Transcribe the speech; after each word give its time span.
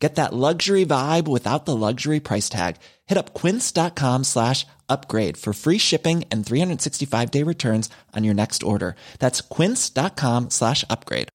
Get 0.00 0.14
that 0.14 0.32
luxury 0.32 0.86
vibe 0.86 1.28
without 1.28 1.66
the 1.66 1.76
luxury 1.76 2.20
price 2.20 2.48
tag. 2.48 2.76
Hit 3.06 3.18
up 3.18 3.34
quince.com 3.34 4.24
slash 4.24 4.66
upgrade 4.88 5.36
for 5.36 5.52
free 5.52 5.78
shipping 5.78 6.24
and 6.32 6.44
365 6.44 7.30
day 7.30 7.44
returns 7.44 7.90
on 8.16 8.24
your 8.24 8.34
next 8.34 8.62
order. 8.62 8.96
That's 9.18 9.42
quince.com 9.42 10.48
slash 10.50 10.84
upgrade. 10.88 11.28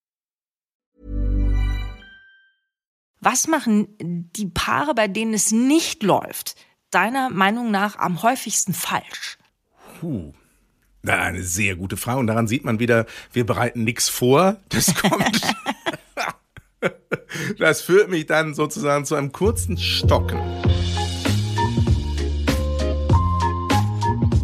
Was 3.22 3.48
machen 3.48 3.88
die 4.00 4.48
Paare, 4.48 4.94
bei 4.94 5.08
denen 5.08 5.34
es 5.34 5.52
nicht 5.52 6.04
läuft, 6.04 6.56
deiner 6.92 7.30
Meinung 7.30 7.72
nach 7.72 7.98
am 7.98 8.22
häufigsten 8.22 8.74
falsch? 8.74 9.38
Puh. 10.00 10.34
Na, 11.02 11.22
eine 11.22 11.44
sehr 11.44 11.76
gute 11.76 11.98
Frage. 11.98 12.20
Und 12.20 12.28
daran 12.28 12.48
sieht 12.48 12.66
man 12.66 12.80
wieder, 12.80 13.06
wir 13.32 13.46
bereiten 13.46 13.84
nichts 13.84 14.10
vor. 14.10 14.58
Das 14.70 14.94
kommt. 15.02 15.42
Das 17.58 17.82
führt 17.82 18.10
mich 18.10 18.26
dann 18.26 18.54
sozusagen 18.54 19.06
zu 19.06 19.16
einem 19.16 19.32
kurzen 19.32 19.78
Stocken. 19.78 20.40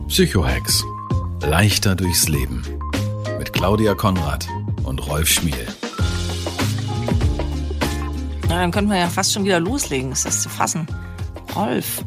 Psychohex. 0.07 0.83
Leichter 1.41 1.95
durchs 1.95 2.27
Leben. 2.27 2.63
Mit 3.39 3.53
Claudia 3.53 3.95
Konrad 3.95 4.47
und 4.83 5.05
Rolf 5.07 5.29
Schmiel. 5.29 5.67
Na, 8.47 8.59
dann 8.59 8.71
könnten 8.71 8.91
wir 8.91 8.99
ja 8.99 9.07
fast 9.07 9.33
schon 9.33 9.45
wieder 9.45 9.59
loslegen. 9.59 10.11
Ist 10.11 10.25
das 10.25 10.43
zu 10.43 10.49
fassen? 10.49 10.85
Rolf, 11.55 12.03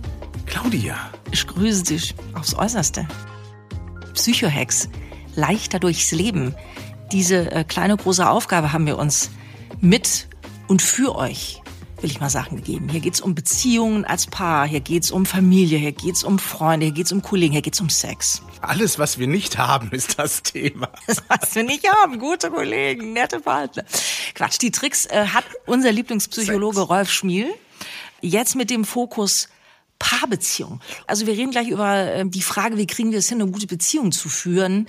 Claudia. 0.47 0.97
ich 1.31 1.47
grüße 1.47 1.83
dich 1.85 2.15
aufs 2.35 2.55
Äußerste. 2.55 3.07
Psychohex. 4.15 4.89
Leichter 5.35 5.81
durchs 5.81 6.13
Leben. 6.13 6.55
Diese 7.11 7.51
äh, 7.51 7.65
kleine 7.65 7.97
große 7.97 8.29
Aufgabe 8.29 8.73
haben 8.73 8.87
wir 8.87 8.99
uns 8.99 9.31
mit 9.81 10.29
und 10.69 10.83
für 10.83 11.15
euch, 11.17 11.63
will 12.01 12.11
ich 12.11 12.21
mal 12.21 12.31
sagen, 12.31 12.57
gegeben. 12.57 12.89
Hier 12.89 13.01
geht's 13.01 13.21
um 13.21 13.35
Beziehungen 13.35 14.05
als 14.05 14.27
Paar, 14.27 14.67
hier 14.67 14.81
geht's 14.81 15.11
um 15.11 15.27
Familie, 15.27 15.79
hier 15.79 15.93
geht's 15.93 16.25
um 16.25 16.39
Freunde, 16.39 16.87
hier 16.87 16.95
geht's 16.95 17.13
um 17.13 17.23
Kollegen, 17.23 17.53
hier 17.53 17.63
geht's 17.63 17.81
um 17.81 17.89
Sex. 17.89 18.43
Alles, 18.61 18.99
was 18.99 19.19
wir 19.19 19.27
nicht 19.27 19.59
haben, 19.59 19.91
ist 19.93 20.19
das 20.19 20.43
Thema. 20.43 20.89
Das, 21.07 21.23
was 21.29 21.55
wir 21.55 21.63
nicht 21.63 21.89
haben, 21.89 22.19
gute 22.19 22.51
Kollegen, 22.51 23.13
nette 23.13 23.41
Partner. 23.41 23.85
Quatsch, 24.35 24.59
die 24.61 24.71
Tricks 24.71 25.07
äh, 25.07 25.27
hat 25.27 25.45
unser 25.67 25.93
Lieblingspsychologe 25.93 26.81
Rolf 26.81 27.11
Schmiel. 27.11 27.53
Jetzt 28.21 28.57
mit 28.57 28.71
dem 28.71 28.85
Fokus 28.85 29.49
Paarbeziehung. 29.99 30.81
Also 31.07 31.27
wir 31.27 31.35
reden 31.35 31.51
gleich 31.51 31.69
über 31.69 32.13
äh, 32.13 32.25
die 32.27 32.43
Frage, 32.43 32.77
wie 32.77 32.87
kriegen 32.87 33.11
wir 33.11 33.19
es 33.19 33.29
hin, 33.29 33.41
eine 33.41 33.51
gute 33.51 33.67
Beziehung 33.67 34.13
zu 34.13 34.29
führen. 34.29 34.87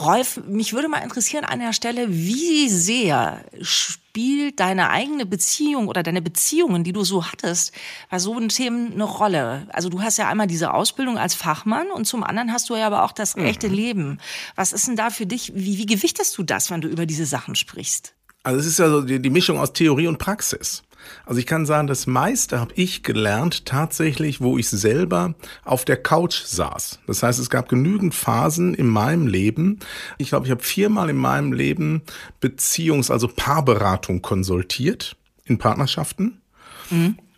Rolf, 0.00 0.40
mich 0.46 0.72
würde 0.72 0.88
mal 0.88 0.98
interessieren 0.98 1.44
an 1.44 1.60
der 1.60 1.72
Stelle, 1.72 2.06
wie 2.10 2.68
sehr 2.68 3.44
spielt 3.60 4.60
deine 4.60 4.90
eigene 4.90 5.26
Beziehung 5.26 5.88
oder 5.88 6.02
deine 6.02 6.20
Beziehungen, 6.20 6.84
die 6.84 6.92
du 6.92 7.04
so 7.04 7.24
hattest, 7.24 7.72
bei 8.10 8.18
so 8.18 8.36
einen 8.36 8.48
Themen 8.48 8.92
eine 8.92 9.04
Rolle? 9.04 9.68
Also 9.70 9.88
du 9.88 10.02
hast 10.02 10.18
ja 10.18 10.28
einmal 10.28 10.46
diese 10.46 10.74
Ausbildung 10.74 11.18
als 11.18 11.34
Fachmann 11.34 11.90
und 11.90 12.06
zum 12.06 12.24
anderen 12.24 12.52
hast 12.52 12.68
du 12.68 12.76
ja 12.76 12.86
aber 12.86 13.04
auch 13.04 13.12
das 13.12 13.36
echte 13.36 13.68
Leben. 13.68 14.18
Was 14.56 14.72
ist 14.72 14.88
denn 14.88 14.96
da 14.96 15.10
für 15.10 15.26
dich, 15.26 15.52
wie, 15.54 15.78
wie 15.78 15.86
gewichtest 15.86 16.36
du 16.36 16.42
das, 16.42 16.70
wenn 16.70 16.80
du 16.80 16.88
über 16.88 17.06
diese 17.06 17.26
Sachen 17.26 17.54
sprichst? 17.54 18.14
Also 18.42 18.60
es 18.60 18.66
ist 18.66 18.78
ja 18.78 18.88
so 18.88 19.02
die, 19.02 19.20
die 19.20 19.30
Mischung 19.30 19.58
aus 19.58 19.72
Theorie 19.72 20.06
und 20.06 20.18
Praxis. 20.18 20.82
Also 21.26 21.40
ich 21.40 21.46
kann 21.46 21.66
sagen, 21.66 21.86
das 21.86 22.06
meiste 22.06 22.60
habe 22.60 22.72
ich 22.74 23.02
gelernt 23.02 23.66
tatsächlich, 23.66 24.40
wo 24.40 24.58
ich 24.58 24.68
selber 24.68 25.34
auf 25.64 25.84
der 25.84 25.96
Couch 25.96 26.42
saß. 26.44 27.00
Das 27.06 27.22
heißt, 27.22 27.38
es 27.38 27.50
gab 27.50 27.68
genügend 27.68 28.14
Phasen 28.14 28.74
in 28.74 28.86
meinem 28.86 29.26
Leben. 29.26 29.78
Ich 30.18 30.30
glaube, 30.30 30.46
ich 30.46 30.50
habe 30.50 30.62
viermal 30.62 31.10
in 31.10 31.16
meinem 31.16 31.52
Leben 31.52 32.02
Beziehungs-, 32.40 33.10
also 33.10 33.28
Paarberatung 33.28 34.22
konsultiert 34.22 35.16
in 35.44 35.58
Partnerschaften. 35.58 36.40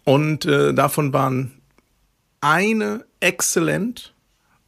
Und 0.05 0.45
äh, 0.45 0.75
davon 0.75 1.13
waren 1.13 1.53
eine 2.41 3.05
exzellent 3.21 4.15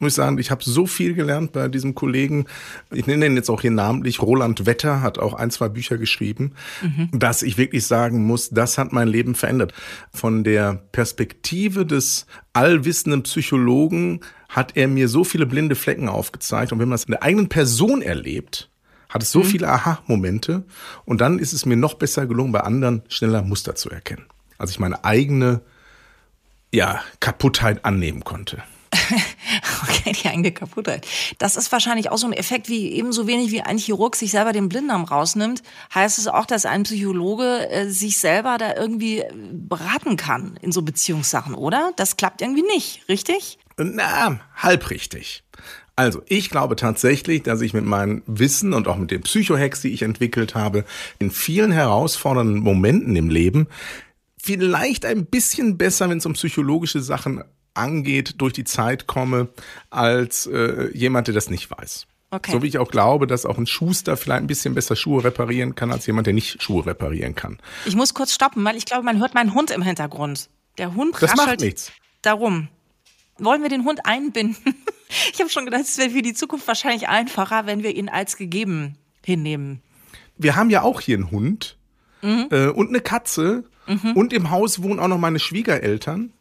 muss 0.03 0.13
ich 0.13 0.17
sagen, 0.17 0.37
ich 0.37 0.51
habe 0.51 0.63
so 0.63 0.85
viel 0.85 1.13
gelernt 1.13 1.51
bei 1.51 1.67
diesem 1.67 1.95
Kollegen. 1.95 2.45
Ich 2.91 3.07
nenne 3.07 3.25
ihn 3.25 3.35
jetzt 3.35 3.49
auch 3.49 3.61
hier 3.61 3.71
namentlich. 3.71 4.21
Roland 4.21 4.65
Wetter 4.65 5.01
hat 5.01 5.17
auch 5.17 5.33
ein, 5.33 5.51
zwei 5.51 5.69
Bücher 5.69 5.97
geschrieben, 5.97 6.53
dass 7.11 7.41
ich 7.41 7.57
wirklich 7.57 7.87
sagen 7.87 8.25
muss, 8.25 8.49
das 8.49 8.77
hat 8.77 8.93
mein 8.93 9.07
Leben 9.07 9.35
verändert. 9.35 9.73
Von 10.13 10.43
der 10.43 10.83
Perspektive 10.91 11.85
des 11.85 12.27
allwissenden 12.53 13.23
Psychologen 13.23 14.21
hat 14.49 14.77
er 14.77 14.87
mir 14.87 15.07
so 15.07 15.23
viele 15.23 15.45
blinde 15.45 15.75
Flecken 15.75 16.07
aufgezeigt. 16.07 16.71
Und 16.71 16.79
wenn 16.79 16.89
man 16.89 16.95
es 16.95 17.05
in 17.05 17.11
der 17.11 17.23
eigenen 17.23 17.49
Person 17.49 18.01
erlebt, 18.01 18.69
hat 19.09 19.23
es 19.23 19.31
so 19.31 19.43
viele 19.43 19.69
Aha-Momente. 19.69 20.63
Und 21.05 21.21
dann 21.21 21.39
ist 21.39 21.53
es 21.53 21.65
mir 21.65 21.77
noch 21.77 21.95
besser 21.95 22.25
gelungen, 22.25 22.51
bei 22.51 22.61
anderen 22.61 23.01
schneller 23.09 23.41
Muster 23.41 23.75
zu 23.75 23.89
erkennen. 23.89 24.25
Als 24.57 24.71
ich 24.71 24.79
meine 24.79 25.03
eigene 25.03 25.61
ja, 26.73 27.01
Kaputtheit 27.19 27.85
annehmen 27.85 28.23
konnte. 28.23 28.63
Okay, 29.83 30.13
die 30.13 30.27
eigene 30.27 30.51
Kaputtheit. 30.51 31.07
Das 31.37 31.55
ist 31.55 31.71
wahrscheinlich 31.71 32.09
auch 32.09 32.17
so 32.17 32.27
ein 32.27 32.33
Effekt, 32.33 32.69
wie 32.69 32.91
ebenso 32.91 33.27
wenig 33.27 33.51
wie 33.51 33.61
ein 33.61 33.77
Chirurg 33.77 34.15
sich 34.15 34.31
selber 34.31 34.51
den 34.51 34.69
Blinddarm 34.69 35.03
rausnimmt, 35.03 35.61
heißt 35.93 36.17
es 36.17 36.27
auch, 36.27 36.45
dass 36.45 36.65
ein 36.65 36.83
Psychologe 36.83 37.69
äh, 37.69 37.89
sich 37.89 38.17
selber 38.17 38.57
da 38.57 38.75
irgendwie 38.75 39.19
äh, 39.19 39.31
beraten 39.51 40.17
kann 40.17 40.57
in 40.61 40.71
so 40.71 40.81
Beziehungssachen, 40.81 41.53
oder? 41.53 41.91
Das 41.95 42.17
klappt 42.17 42.41
irgendwie 42.41 42.63
nicht, 42.63 43.07
richtig? 43.09 43.59
Na, 43.77 44.39
halb 44.55 44.89
richtig. 44.89 45.43
Also, 45.95 46.23
ich 46.27 46.49
glaube 46.49 46.75
tatsächlich, 46.75 47.43
dass 47.43 47.61
ich 47.61 47.73
mit 47.73 47.85
meinem 47.85 48.23
Wissen 48.25 48.73
und 48.73 48.87
auch 48.87 48.97
mit 48.97 49.11
den 49.11 49.21
Psychohacks, 49.21 49.81
die 49.81 49.93
ich 49.93 50.01
entwickelt 50.01 50.55
habe, 50.55 50.85
in 51.19 51.29
vielen 51.29 51.71
herausfordernden 51.71 52.59
Momenten 52.59 53.15
im 53.15 53.29
Leben 53.29 53.67
vielleicht 54.41 55.05
ein 55.05 55.25
bisschen 55.25 55.77
besser, 55.77 56.09
wenn 56.09 56.17
es 56.17 56.25
um 56.25 56.33
psychologische 56.33 57.01
Sachen 57.01 57.43
angeht, 57.73 58.35
durch 58.39 58.53
die 58.53 58.63
Zeit 58.63 59.07
komme, 59.07 59.49
als 59.89 60.45
äh, 60.47 60.89
jemand, 60.95 61.27
der 61.27 61.33
das 61.33 61.49
nicht 61.49 61.69
weiß. 61.71 62.05
Okay. 62.31 62.51
So 62.51 62.63
wie 62.63 62.67
ich 62.67 62.79
auch 62.79 62.89
glaube, 62.89 63.27
dass 63.27 63.45
auch 63.45 63.57
ein 63.59 63.67
Schuster 63.67 64.17
vielleicht 64.17 64.41
ein 64.41 64.47
bisschen 64.47 64.73
besser 64.73 64.95
Schuhe 64.95 65.23
reparieren 65.23 65.75
kann, 65.75 65.91
als 65.91 66.07
jemand, 66.07 66.25
der 66.25 66.33
nicht 66.33 66.61
Schuhe 66.63 66.85
reparieren 66.85 67.35
kann. 67.35 67.59
Ich 67.85 67.95
muss 67.95 68.13
kurz 68.15 68.33
stoppen, 68.33 68.63
weil 68.65 68.75
ich 68.75 68.85
glaube, 68.85 69.03
man 69.03 69.19
hört 69.19 69.35
meinen 69.35 69.53
Hund 69.53 69.69
im 69.69 69.83
Hintergrund. 69.83 70.49
Der 70.79 70.95
Hund 70.95 71.15
Das 71.19 71.35
macht 71.35 71.47
raschelt 71.47 71.61
nichts. 71.61 71.91
darum. 72.23 72.69
Wollen 73.37 73.61
wir 73.61 73.69
den 73.69 73.85
Hund 73.85 74.05
einbinden? 74.05 74.57
Ich 75.31 75.39
habe 75.39 75.49
schon 75.51 75.65
gedacht, 75.65 75.81
es 75.83 75.99
wäre 75.99 76.09
für 76.09 76.23
die 76.23 76.33
Zukunft 76.33 76.67
wahrscheinlich 76.67 77.07
einfacher, 77.07 77.67
wenn 77.67 77.83
wir 77.83 77.95
ihn 77.95 78.09
als 78.09 78.35
gegeben 78.35 78.97
hinnehmen. 79.23 79.79
Wir 80.39 80.55
haben 80.55 80.71
ja 80.71 80.81
auch 80.81 81.01
hier 81.01 81.17
einen 81.17 81.29
Hund 81.29 81.77
äh, 82.23 82.69
und 82.69 82.89
eine 82.89 82.99
Katze 82.99 83.63
und 84.15 84.33
im 84.33 84.49
Haus 84.49 84.81
wohnen 84.81 84.99
auch 84.99 85.07
noch 85.07 85.19
meine 85.19 85.37
Schwiegereltern. 85.37 86.33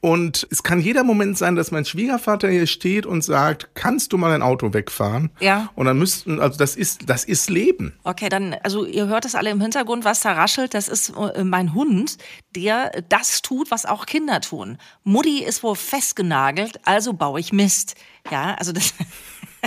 Und 0.00 0.46
es 0.50 0.62
kann 0.62 0.80
jeder 0.80 1.02
Moment 1.02 1.36
sein, 1.36 1.56
dass 1.56 1.72
mein 1.72 1.84
Schwiegervater 1.84 2.48
hier 2.48 2.66
steht 2.68 3.04
und 3.04 3.22
sagt, 3.22 3.70
kannst 3.74 4.12
du 4.12 4.16
mal 4.16 4.32
ein 4.32 4.42
Auto 4.42 4.72
wegfahren? 4.72 5.30
Ja. 5.40 5.70
Und 5.74 5.86
dann 5.86 5.98
müssten, 5.98 6.38
also 6.38 6.56
das 6.56 6.76
ist, 6.76 7.08
das 7.08 7.24
ist 7.24 7.50
Leben. 7.50 7.94
Okay, 8.04 8.28
dann, 8.28 8.54
also 8.62 8.86
ihr 8.86 9.08
hört 9.08 9.24
es 9.24 9.34
alle 9.34 9.50
im 9.50 9.60
Hintergrund, 9.60 10.04
was 10.04 10.20
da 10.20 10.32
raschelt. 10.32 10.74
Das 10.74 10.88
ist 10.88 11.12
äh, 11.34 11.42
mein 11.42 11.74
Hund, 11.74 12.16
der 12.54 13.02
das 13.08 13.42
tut, 13.42 13.72
was 13.72 13.86
auch 13.86 14.06
Kinder 14.06 14.40
tun. 14.40 14.78
Mutti 15.02 15.42
ist 15.42 15.64
wohl 15.64 15.74
festgenagelt, 15.74 16.80
also 16.84 17.12
baue 17.12 17.40
ich 17.40 17.52
Mist. 17.52 17.96
Ja, 18.30 18.54
also 18.54 18.72
das. 18.72 18.94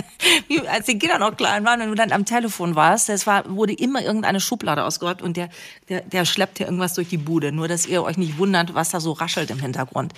Wie, 0.48 0.66
als 0.68 0.86
die 0.86 0.98
Kinder 0.98 1.18
noch 1.18 1.36
klein 1.36 1.64
waren 1.64 1.80
und 1.82 1.88
du 1.88 1.94
dann 1.94 2.12
am 2.12 2.24
Telefon 2.24 2.74
warst, 2.74 3.08
das 3.08 3.26
war, 3.26 3.48
wurde 3.54 3.72
immer 3.72 4.02
irgendeine 4.02 4.40
Schublade 4.40 4.84
ausgeräumt 4.84 5.22
und 5.22 5.36
der, 5.36 5.48
der, 5.88 6.02
der 6.02 6.24
schleppt 6.24 6.58
hier 6.58 6.66
irgendwas 6.66 6.94
durch 6.94 7.08
die 7.08 7.18
Bude. 7.18 7.52
Nur, 7.52 7.68
dass 7.68 7.86
ihr 7.86 8.02
euch 8.02 8.16
nicht 8.16 8.38
wundert, 8.38 8.74
was 8.74 8.90
da 8.90 9.00
so 9.00 9.12
raschelt 9.12 9.50
im 9.50 9.58
Hintergrund. 9.58 10.12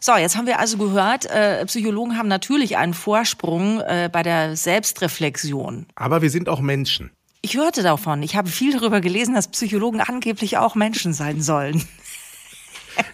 So, 0.00 0.16
jetzt 0.16 0.36
haben 0.36 0.46
wir 0.46 0.58
also 0.58 0.76
gehört, 0.76 1.26
äh, 1.26 1.64
Psychologen 1.66 2.18
haben 2.18 2.28
natürlich 2.28 2.76
einen 2.76 2.94
Vorsprung 2.94 3.80
äh, 3.80 4.10
bei 4.12 4.22
der 4.22 4.56
Selbstreflexion. 4.56 5.86
Aber 5.94 6.22
wir 6.22 6.30
sind 6.30 6.48
auch 6.48 6.60
Menschen. 6.60 7.10
Ich 7.42 7.56
hörte 7.56 7.82
davon. 7.82 8.22
Ich 8.22 8.36
habe 8.36 8.48
viel 8.48 8.72
darüber 8.72 9.00
gelesen, 9.00 9.34
dass 9.34 9.48
Psychologen 9.48 10.00
angeblich 10.00 10.58
auch 10.58 10.74
Menschen 10.74 11.12
sein 11.12 11.40
sollen. 11.40 11.82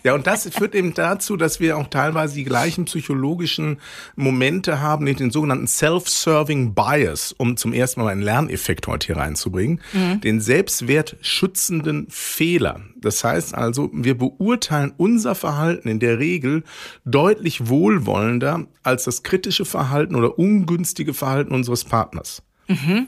Ja, 0.04 0.14
und 0.14 0.26
das 0.26 0.48
führt 0.48 0.74
eben 0.74 0.94
dazu, 0.94 1.36
dass 1.36 1.60
wir 1.60 1.76
auch 1.76 1.88
teilweise 1.88 2.34
die 2.34 2.44
gleichen 2.44 2.86
psychologischen 2.86 3.78
Momente 4.16 4.80
haben, 4.80 5.06
den 5.06 5.30
sogenannten 5.30 5.66
Self-Serving 5.66 6.74
Bias, 6.74 7.34
um 7.38 7.56
zum 7.56 7.72
ersten 7.72 8.02
Mal 8.02 8.10
einen 8.10 8.22
Lerneffekt 8.22 8.86
heute 8.86 9.06
hier 9.06 9.16
reinzubringen, 9.16 9.80
den 10.22 10.40
selbstwertschützenden 10.40 12.06
Fehler. 12.08 12.80
Das 12.96 13.22
heißt 13.22 13.54
also, 13.54 13.90
wir 13.92 14.16
beurteilen 14.16 14.92
unser 14.96 15.34
Verhalten 15.34 15.88
in 15.88 16.00
der 16.00 16.18
Regel 16.18 16.64
deutlich 17.04 17.68
wohlwollender 17.68 18.66
als 18.82 19.04
das 19.04 19.22
kritische 19.22 19.64
Verhalten 19.64 20.14
oder 20.14 20.38
ungünstige 20.38 21.14
Verhalten 21.14 21.52
unseres 21.52 21.84
Partners. 21.84 22.42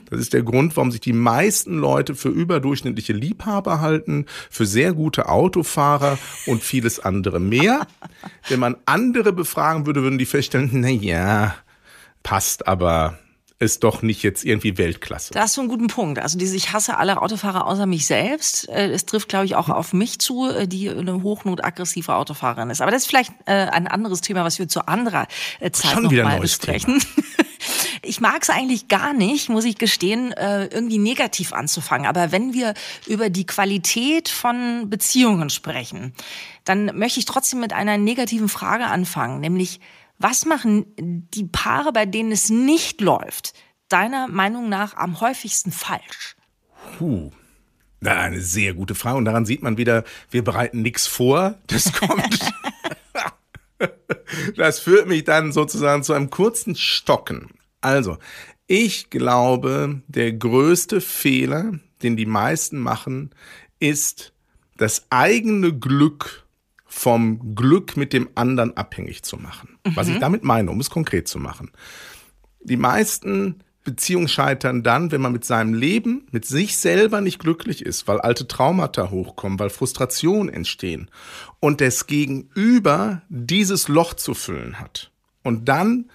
Das 0.09 0.19
ist 0.19 0.33
der 0.33 0.43
Grund, 0.43 0.75
warum 0.75 0.91
sich 0.91 1.01
die 1.01 1.13
meisten 1.13 1.77
Leute 1.77 2.15
für 2.15 2.29
überdurchschnittliche 2.29 3.13
Liebhaber 3.13 3.81
halten, 3.81 4.25
für 4.49 4.65
sehr 4.65 4.93
gute 4.93 5.29
Autofahrer 5.29 6.17
und 6.45 6.63
vieles 6.63 6.99
andere 6.99 7.39
mehr. 7.39 7.87
Wenn 8.49 8.59
man 8.59 8.77
andere 8.85 9.33
befragen 9.33 9.85
würde, 9.85 10.03
würden 10.03 10.17
die 10.17 10.25
feststellen, 10.25 10.69
na 10.73 10.89
ja, 10.89 11.55
passt, 12.23 12.67
aber 12.67 13.17
ist 13.57 13.83
doch 13.85 14.01
nicht 14.01 14.21
jetzt 14.21 14.43
irgendwie 14.43 14.77
Weltklasse. 14.77 15.33
Da 15.33 15.41
hast 15.41 15.55
du 15.55 15.61
einen 15.61 15.69
guten 15.69 15.87
Punkt. 15.87 16.19
Also 16.19 16.37
diese, 16.37 16.57
ich 16.57 16.73
hasse 16.73 16.97
alle 16.97 17.21
Autofahrer 17.21 17.65
außer 17.65 17.85
mich 17.85 18.05
selbst. 18.05 18.67
Äh, 18.67 18.91
Es 18.91 19.05
trifft, 19.05 19.29
glaube 19.29 19.45
ich, 19.45 19.55
auch 19.55 19.69
auf 19.69 19.93
mich 19.93 20.19
zu, 20.19 20.49
äh, 20.49 20.67
die 20.67 20.89
eine 20.89 21.23
hochnotaggressive 21.23 22.15
Autofahrerin 22.15 22.69
ist. 22.69 22.81
Aber 22.81 22.91
das 22.91 23.03
ist 23.03 23.07
vielleicht 23.07 23.31
äh, 23.45 23.53
ein 23.53 23.87
anderes 23.87 24.19
Thema, 24.21 24.43
was 24.43 24.59
wir 24.59 24.67
zu 24.67 24.87
anderer 24.87 25.27
Zeit 25.71 25.93
Schon 25.93 26.03
noch 26.03 26.11
ein 26.11 26.23
mal 26.23 26.39
besprechen. 26.41 27.01
Ich 28.01 28.21
mag 28.21 28.41
es 28.41 28.49
eigentlich 28.49 28.87
gar 28.87 29.13
nicht, 29.13 29.49
muss 29.49 29.65
ich 29.65 29.77
gestehen, 29.77 30.31
äh, 30.33 30.65
irgendwie 30.65 30.97
negativ 30.97 31.53
anzufangen. 31.53 32.07
Aber 32.07 32.31
wenn 32.31 32.53
wir 32.53 32.73
über 33.07 33.29
die 33.29 33.45
Qualität 33.45 34.29
von 34.29 34.89
Beziehungen 34.89 35.49
sprechen, 35.49 36.13
dann 36.63 36.97
möchte 36.97 37.19
ich 37.19 37.25
trotzdem 37.25 37.59
mit 37.59 37.73
einer 37.73 37.97
negativen 37.97 38.49
Frage 38.49 38.85
anfangen, 38.85 39.39
nämlich 39.39 39.79
was 40.17 40.45
machen 40.45 40.85
die 40.97 41.45
Paare, 41.45 41.91
bei 41.91 42.05
denen 42.05 42.31
es 42.31 42.49
nicht 42.49 43.01
läuft, 43.01 43.53
deiner 43.89 44.27
Meinung 44.27 44.69
nach 44.69 44.95
am 44.95 45.19
häufigsten 45.19 45.71
falsch? 45.71 46.35
Puh. 46.97 47.31
Na, 47.99 48.21
eine 48.21 48.41
sehr 48.41 48.73
gute 48.73 48.95
Frage. 48.95 49.17
Und 49.17 49.25
daran 49.25 49.45
sieht 49.45 49.61
man 49.63 49.77
wieder, 49.77 50.03
wir 50.29 50.43
bereiten 50.43 50.81
nichts 50.81 51.07
vor. 51.07 51.55
Das 51.67 51.91
kommt. 51.91 52.39
das 54.57 54.79
führt 54.79 55.07
mich 55.07 55.23
dann 55.23 55.51
sozusagen 55.51 56.03
zu 56.03 56.13
einem 56.13 56.29
kurzen 56.29 56.75
Stocken. 56.75 57.49
Also, 57.85 58.17
ich 58.65 59.11
glaube, 59.11 60.01
der 60.07 60.33
größte 60.33 61.01
Fehler, 61.01 61.73
den 62.01 62.17
die 62.17 62.25
meisten 62.25 62.79
machen, 62.79 63.29
ist 63.79 64.33
das 64.75 65.05
eigene 65.11 65.71
Glück 65.71 66.47
vom 66.83 67.53
Glück 67.53 67.95
mit 67.95 68.11
dem 68.11 68.27
anderen 68.33 68.75
abhängig 68.75 69.21
zu 69.21 69.37
machen. 69.37 69.77
Was 69.83 70.07
ich 70.07 70.17
damit 70.17 70.43
meine, 70.43 70.71
um 70.71 70.79
es 70.79 70.89
konkret 70.89 71.27
zu 71.27 71.37
machen. 71.37 71.71
Die 72.61 72.77
meisten 72.77 73.61
Beziehungen 73.83 74.29
scheitern 74.29 74.81
dann, 74.81 75.11
wenn 75.11 75.21
man 75.21 75.31
mit 75.33 75.45
seinem 75.45 75.75
Leben, 75.75 76.25
mit 76.31 76.45
sich 76.45 76.77
selber 76.77 77.21
nicht 77.21 77.37
glücklich 77.37 77.85
ist, 77.85 78.07
weil 78.07 78.19
alte 78.19 78.47
Traumata 78.47 79.11
hochkommen, 79.11 79.59
weil 79.59 79.69
Frustrationen 79.69 80.51
entstehen 80.51 81.11
und 81.59 81.81
das 81.81 82.07
Gegenüber 82.07 83.21
dieses 83.29 83.89
Loch 83.89 84.15
zu 84.15 84.33
füllen 84.33 84.79
hat. 84.79 85.11
Und 85.43 85.69
dann 85.69 86.09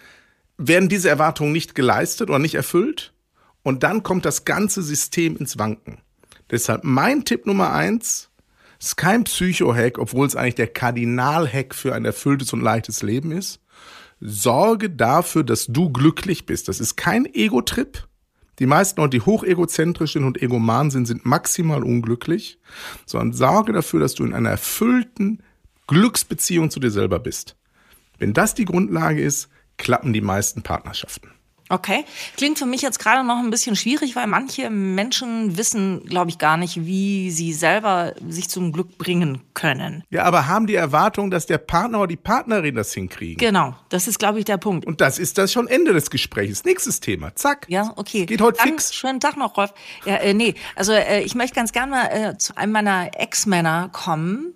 werden 0.68 0.88
diese 0.88 1.08
Erwartungen 1.08 1.52
nicht 1.52 1.74
geleistet 1.74 2.28
oder 2.28 2.38
nicht 2.38 2.54
erfüllt 2.54 3.12
und 3.62 3.82
dann 3.82 4.02
kommt 4.02 4.24
das 4.24 4.44
ganze 4.44 4.82
System 4.82 5.36
ins 5.36 5.58
Wanken. 5.58 5.98
Deshalb 6.50 6.84
mein 6.84 7.24
Tipp 7.24 7.46
Nummer 7.46 7.72
eins, 7.72 8.30
ist 8.80 8.96
kein 8.96 9.24
Psycho-Hack, 9.24 9.98
obwohl 9.98 10.26
es 10.26 10.36
eigentlich 10.36 10.54
der 10.54 10.66
Kardinal-Hack 10.66 11.74
für 11.74 11.94
ein 11.94 12.04
erfülltes 12.04 12.52
und 12.52 12.62
leichtes 12.62 13.02
Leben 13.02 13.30
ist. 13.30 13.60
Sorge 14.20 14.90
dafür, 14.90 15.44
dass 15.44 15.66
du 15.66 15.90
glücklich 15.90 16.46
bist. 16.46 16.68
Das 16.68 16.80
ist 16.80 16.96
kein 16.96 17.26
Ego-Trip. 17.26 18.06
Die 18.58 18.66
meisten 18.66 19.00
Leute, 19.00 19.18
die 19.18 19.22
hochegozentrisch 19.22 20.14
sind 20.14 20.24
und 20.24 20.42
egoman 20.42 20.90
sind, 20.90 21.06
sind 21.06 21.26
maximal 21.26 21.82
unglücklich. 21.82 22.58
Sondern 23.06 23.32
sorge 23.32 23.72
dafür, 23.72 24.00
dass 24.00 24.14
du 24.14 24.24
in 24.24 24.34
einer 24.34 24.50
erfüllten 24.50 25.42
Glücksbeziehung 25.86 26.70
zu 26.70 26.80
dir 26.80 26.90
selber 26.90 27.18
bist. 27.18 27.56
Wenn 28.18 28.32
das 28.32 28.54
die 28.54 28.66
Grundlage 28.66 29.22
ist, 29.22 29.48
klappen 29.80 30.12
die 30.12 30.20
meisten 30.20 30.62
Partnerschaften. 30.62 31.30
Okay. 31.70 32.04
Klingt 32.36 32.58
für 32.58 32.66
mich 32.66 32.82
jetzt 32.82 32.98
gerade 32.98 33.24
noch 33.24 33.38
ein 33.38 33.48
bisschen 33.50 33.76
schwierig, 33.76 34.16
weil 34.16 34.26
manche 34.26 34.70
Menschen 34.70 35.56
wissen, 35.56 36.04
glaube 36.04 36.28
ich, 36.28 36.38
gar 36.38 36.56
nicht, 36.56 36.84
wie 36.84 37.30
sie 37.30 37.52
selber 37.52 38.14
sich 38.28 38.50
zum 38.50 38.72
Glück 38.72 38.98
bringen 38.98 39.40
können. 39.54 40.02
Ja, 40.10 40.24
aber 40.24 40.48
haben 40.48 40.66
die 40.66 40.74
Erwartung, 40.74 41.30
dass 41.30 41.46
der 41.46 41.58
Partner 41.58 41.98
oder 41.98 42.08
die 42.08 42.16
Partnerin 42.16 42.74
das 42.74 42.92
hinkriegen? 42.92 43.36
Genau, 43.36 43.76
das 43.88 44.08
ist, 44.08 44.18
glaube 44.18 44.40
ich, 44.40 44.44
der 44.44 44.56
Punkt. 44.56 44.84
Und 44.84 45.00
das 45.00 45.20
ist 45.20 45.38
das 45.38 45.52
schon 45.52 45.68
Ende 45.68 45.92
des 45.92 46.10
Gesprächs. 46.10 46.64
Nächstes 46.64 46.98
Thema. 46.98 47.36
Zack. 47.36 47.66
Ja, 47.68 47.92
okay. 47.94 48.26
Geht 48.26 48.40
heute 48.40 48.58
Dann, 48.58 48.70
fix. 48.70 48.92
Schönen 48.92 49.20
Tag 49.20 49.36
noch, 49.36 49.56
Rolf. 49.56 49.72
Ja, 50.04 50.16
äh, 50.16 50.34
nee, 50.34 50.56
also 50.74 50.92
äh, 50.92 51.22
ich 51.22 51.36
möchte 51.36 51.54
ganz 51.54 51.70
gerne 51.70 51.90
mal 51.92 52.06
äh, 52.06 52.36
zu 52.36 52.56
einem 52.56 52.72
meiner 52.72 53.10
Ex-Männer 53.14 53.90
kommen. 53.92 54.54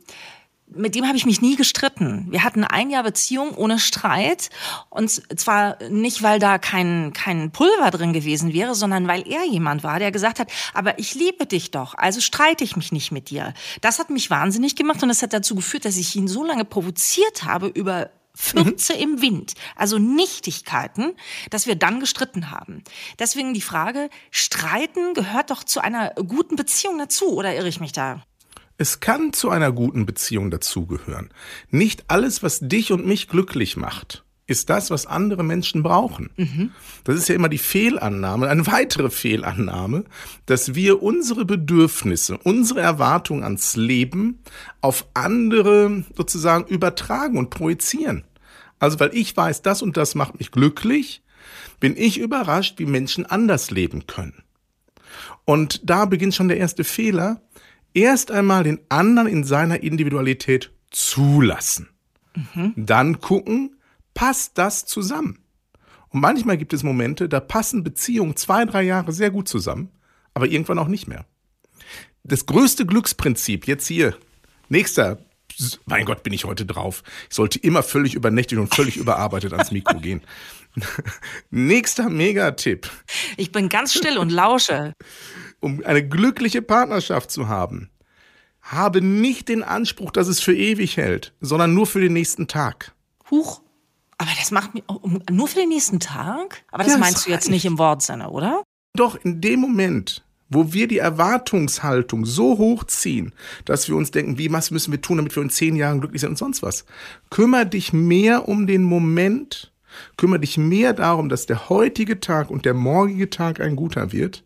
Mit 0.76 0.94
dem 0.94 1.06
habe 1.06 1.17
ich 1.17 1.26
mich 1.26 1.41
nie 1.41 1.56
gestritten. 1.56 2.26
Wir 2.31 2.43
hatten 2.43 2.65
ein 2.65 2.91
Jahr 2.91 3.03
Beziehung 3.03 3.55
ohne 3.55 3.79
Streit. 3.79 4.50
Und 4.91 5.11
zwar 5.38 5.79
nicht, 5.88 6.23
weil 6.23 6.38
da 6.38 6.59
kein, 6.59 7.12
kein 7.12 7.50
Pulver 7.50 7.91
drin 7.91 8.12
gewesen 8.12 8.53
wäre, 8.53 8.75
sondern 8.75 9.06
weil 9.06 9.26
er 9.29 9.44
jemand 9.44 9.82
war, 9.85 9.99
der 9.99 10.11
gesagt 10.11 10.38
hat, 10.38 10.50
aber 10.73 10.99
ich 10.99 11.15
liebe 11.15 11.47
dich 11.47 11.71
doch, 11.71 11.94
also 11.94 12.21
streite 12.21 12.65
ich 12.65 12.76
mich 12.76 12.93
nicht 12.93 13.12
mit 13.12 13.31
dir. 13.31 13.55
Das 13.81 13.99
hat 13.99 14.11
mich 14.11 14.31
wahnsinnig 14.31 14.76
gemacht 14.76 15.03
und 15.03 15.09
das 15.09 15.23
hat 15.23 15.32
dazu 15.32 15.55
geführt, 15.55 15.85
dass 15.85 15.97
ich 15.97 16.15
ihn 16.17 16.29
so 16.29 16.44
lange 16.44 16.65
provoziert 16.65 17.44
habe 17.44 17.69
über 17.69 18.11
Fürze 18.35 18.94
im 18.94 19.20
Wind, 19.20 19.55
also 19.77 19.99
Nichtigkeiten, 19.99 21.15
dass 21.50 21.69
wir 21.69 21.77
dann 21.77 22.00
gestritten 22.00 22.50
haben. 22.50 22.82
Deswegen 23.20 23.55
die 23.55 23.61
Frage, 23.61 24.11
streiten 24.32 25.15
gehört 25.15 25.50
doch 25.50 25.62
zu 25.62 25.81
einer 25.81 26.11
guten 26.15 26.56
Beziehung 26.56 26.99
dazu, 26.99 27.32
oder 27.37 27.55
irre 27.55 27.69
ich 27.69 27.79
mich 27.79 27.93
da? 27.93 28.25
Es 28.76 29.00
kann 29.00 29.32
zu 29.32 29.50
einer 29.50 29.71
guten 29.73 30.05
Beziehung 30.05 30.50
dazugehören. 30.50 31.31
Nicht 31.71 32.05
alles, 32.09 32.43
was 32.43 32.61
dich 32.61 32.91
und 32.93 33.06
mich 33.06 33.29
glücklich 33.29 33.76
macht, 33.76 34.25
ist 34.47 34.69
das, 34.69 34.91
was 34.91 35.06
andere 35.06 35.43
Menschen 35.44 35.82
brauchen. 35.82 36.31
Das 37.05 37.17
ist 37.17 37.29
ja 37.29 37.35
immer 37.35 37.49
die 37.49 37.59
Fehlannahme, 37.59 38.49
eine 38.49 38.67
weitere 38.67 39.11
Fehlannahme, 39.11 40.05
dass 40.47 40.75
wir 40.75 41.03
unsere 41.03 41.44
Bedürfnisse, 41.44 42.37
unsere 42.38 42.81
Erwartungen 42.81 43.44
ans 43.44 43.76
Leben 43.76 44.41
auf 44.81 45.06
andere 45.15 46.05
sozusagen 46.17 46.67
übertragen 46.67 47.38
und 47.38 47.50
projizieren. 47.50 48.25
Also 48.81 49.00
weil 49.00 49.15
ich 49.15 49.37
weiß, 49.37 49.62
das 49.62 49.82
und 49.82 49.97
das 49.97 50.15
macht 50.15 50.38
mich 50.38 50.50
glücklich, 50.50 51.23
bin 51.81 51.97
ich 51.97 52.19
überrascht, 52.19 52.79
wie 52.79 52.87
Menschen 52.87 53.25
anders 53.25 53.70
leben 53.70 54.06
können. 54.06 54.43
Und 55.44 55.88
da 55.88 56.05
beginnt 56.06 56.35
schon 56.35 56.49
der 56.49 56.59
erste 56.59 56.85
Fehler. 56.85 57.41
Erst 57.94 58.31
einmal 58.31 58.64
den 58.64 58.81
anderen 58.88 59.29
in 59.29 59.44
seiner 59.44 59.82
Individualität 59.82 60.70
zulassen. 60.91 61.88
Dann 62.76 63.20
gucken, 63.20 63.76
passt 64.14 64.58
das 64.58 64.85
zusammen? 64.85 65.38
Und 66.08 66.20
manchmal 66.20 66.56
gibt 66.56 66.73
es 66.73 66.82
Momente, 66.82 67.29
da 67.29 67.41
passen 67.41 67.82
Beziehungen 67.82 68.37
zwei, 68.37 68.64
drei 68.64 68.82
Jahre 68.82 69.12
sehr 69.12 69.31
gut 69.31 69.49
zusammen, 69.49 69.91
aber 70.32 70.46
irgendwann 70.46 70.79
auch 70.79 70.88
nicht 70.88 71.08
mehr. 71.08 71.25
Das 72.22 72.46
größte 72.46 72.86
Glücksprinzip 72.86 73.67
jetzt 73.67 73.86
hier, 73.86 74.17
nächster, 74.69 75.19
mein 75.86 76.05
Gott, 76.05 76.22
bin 76.22 76.32
ich 76.32 76.44
heute 76.44 76.67
drauf. 76.67 77.03
Ich 77.29 77.36
sollte 77.36 77.58
immer 77.58 77.82
völlig 77.82 78.15
übernächtigt 78.15 78.60
und 78.60 78.74
völlig 78.74 78.96
überarbeitet 78.96 79.53
ans 79.53 79.72
Mikro 79.72 79.98
gehen. 79.98 80.22
Nächster 81.51 82.08
Megatipp 82.08 82.91
Ich 83.36 83.53
bin 83.53 83.69
ganz 83.69 83.94
still 83.94 84.19
und 84.19 84.31
lausche. 84.31 84.94
Um 85.65 85.83
eine 85.85 86.06
glückliche 86.06 86.63
Partnerschaft 86.63 87.31
zu 87.31 87.49
haben, 87.49 87.91
habe 88.61 89.01
nicht 89.01 89.49
den 89.49 89.63
Anspruch, 89.63 90.11
dass 90.11 90.29
es 90.29 90.41
für 90.41 90.55
ewig 90.55 90.97
hält, 90.97 91.35
sondern 91.41 91.75
nur 91.75 91.87
für 91.87 92.01
den 92.01 92.13
nächsten 92.13 92.47
Tag. 92.49 92.94
Huch. 93.31 93.61
Aber 94.17 94.31
das 94.39 94.51
macht 94.53 94.75
mir 94.75 94.83
um, 94.87 95.21
nur 95.31 95.49
für 95.49 95.61
den 95.61 95.71
nächsten 95.71 96.01
Tag? 96.01 96.65
Aber 96.71 96.85
das 96.85 96.93
Ja, 96.93 96.99
das 96.99 97.01
meinst 97.01 97.27
du 97.27 97.31
jetzt 97.31 97.51
nicht 97.51 97.65
im 97.65 97.79
Wortsinne, 97.79 98.31
oder? 98.31 98.63
Doch 98.94 99.17
in 99.17 99.41
dem 99.41 99.61
Moment, 99.61 100.25
wo 100.49 100.73
wir 100.73 100.87
die 100.87 100.99
Erwartungshaltung 100.99 102.25
so 102.25 102.59
hochziehen, 102.59 103.33
dass 103.65 103.89
wir 103.89 103.97
uns 103.97 104.13
denken, 104.13 104.39
wie 104.39 104.53
was 104.53 104.71
müssen 104.71 104.93
wir 104.93 105.01
tun, 105.01 105.17
damit 105.17 105.35
wir 105.35 105.43
in 105.43 105.51
zehn 105.51 105.75
Jahren 105.77 106.01
glücklich 106.01 106.21
sind 106.21 106.31
und 106.31 106.39
sonst 106.39 106.63
was, 106.63 106.85
kümmere 107.29 107.67
dich 107.67 107.93
mehr 107.93 108.49
um 108.49 108.67
den 108.67 108.85
Moment, 108.85 109.73
kümmere 110.17 110.41
dich 110.41 110.56
mehr 110.56 110.93
darum, 110.93 111.29
dass 111.29 111.47
der 111.47 111.69
heutige 111.69 112.21
Tag 112.21 112.51
und 112.51 112.65
der 112.65 112.75
morgige 112.75 113.31
Tag 113.31 113.61
ein 113.61 113.75
guter 113.75 114.13
wird, 114.13 114.44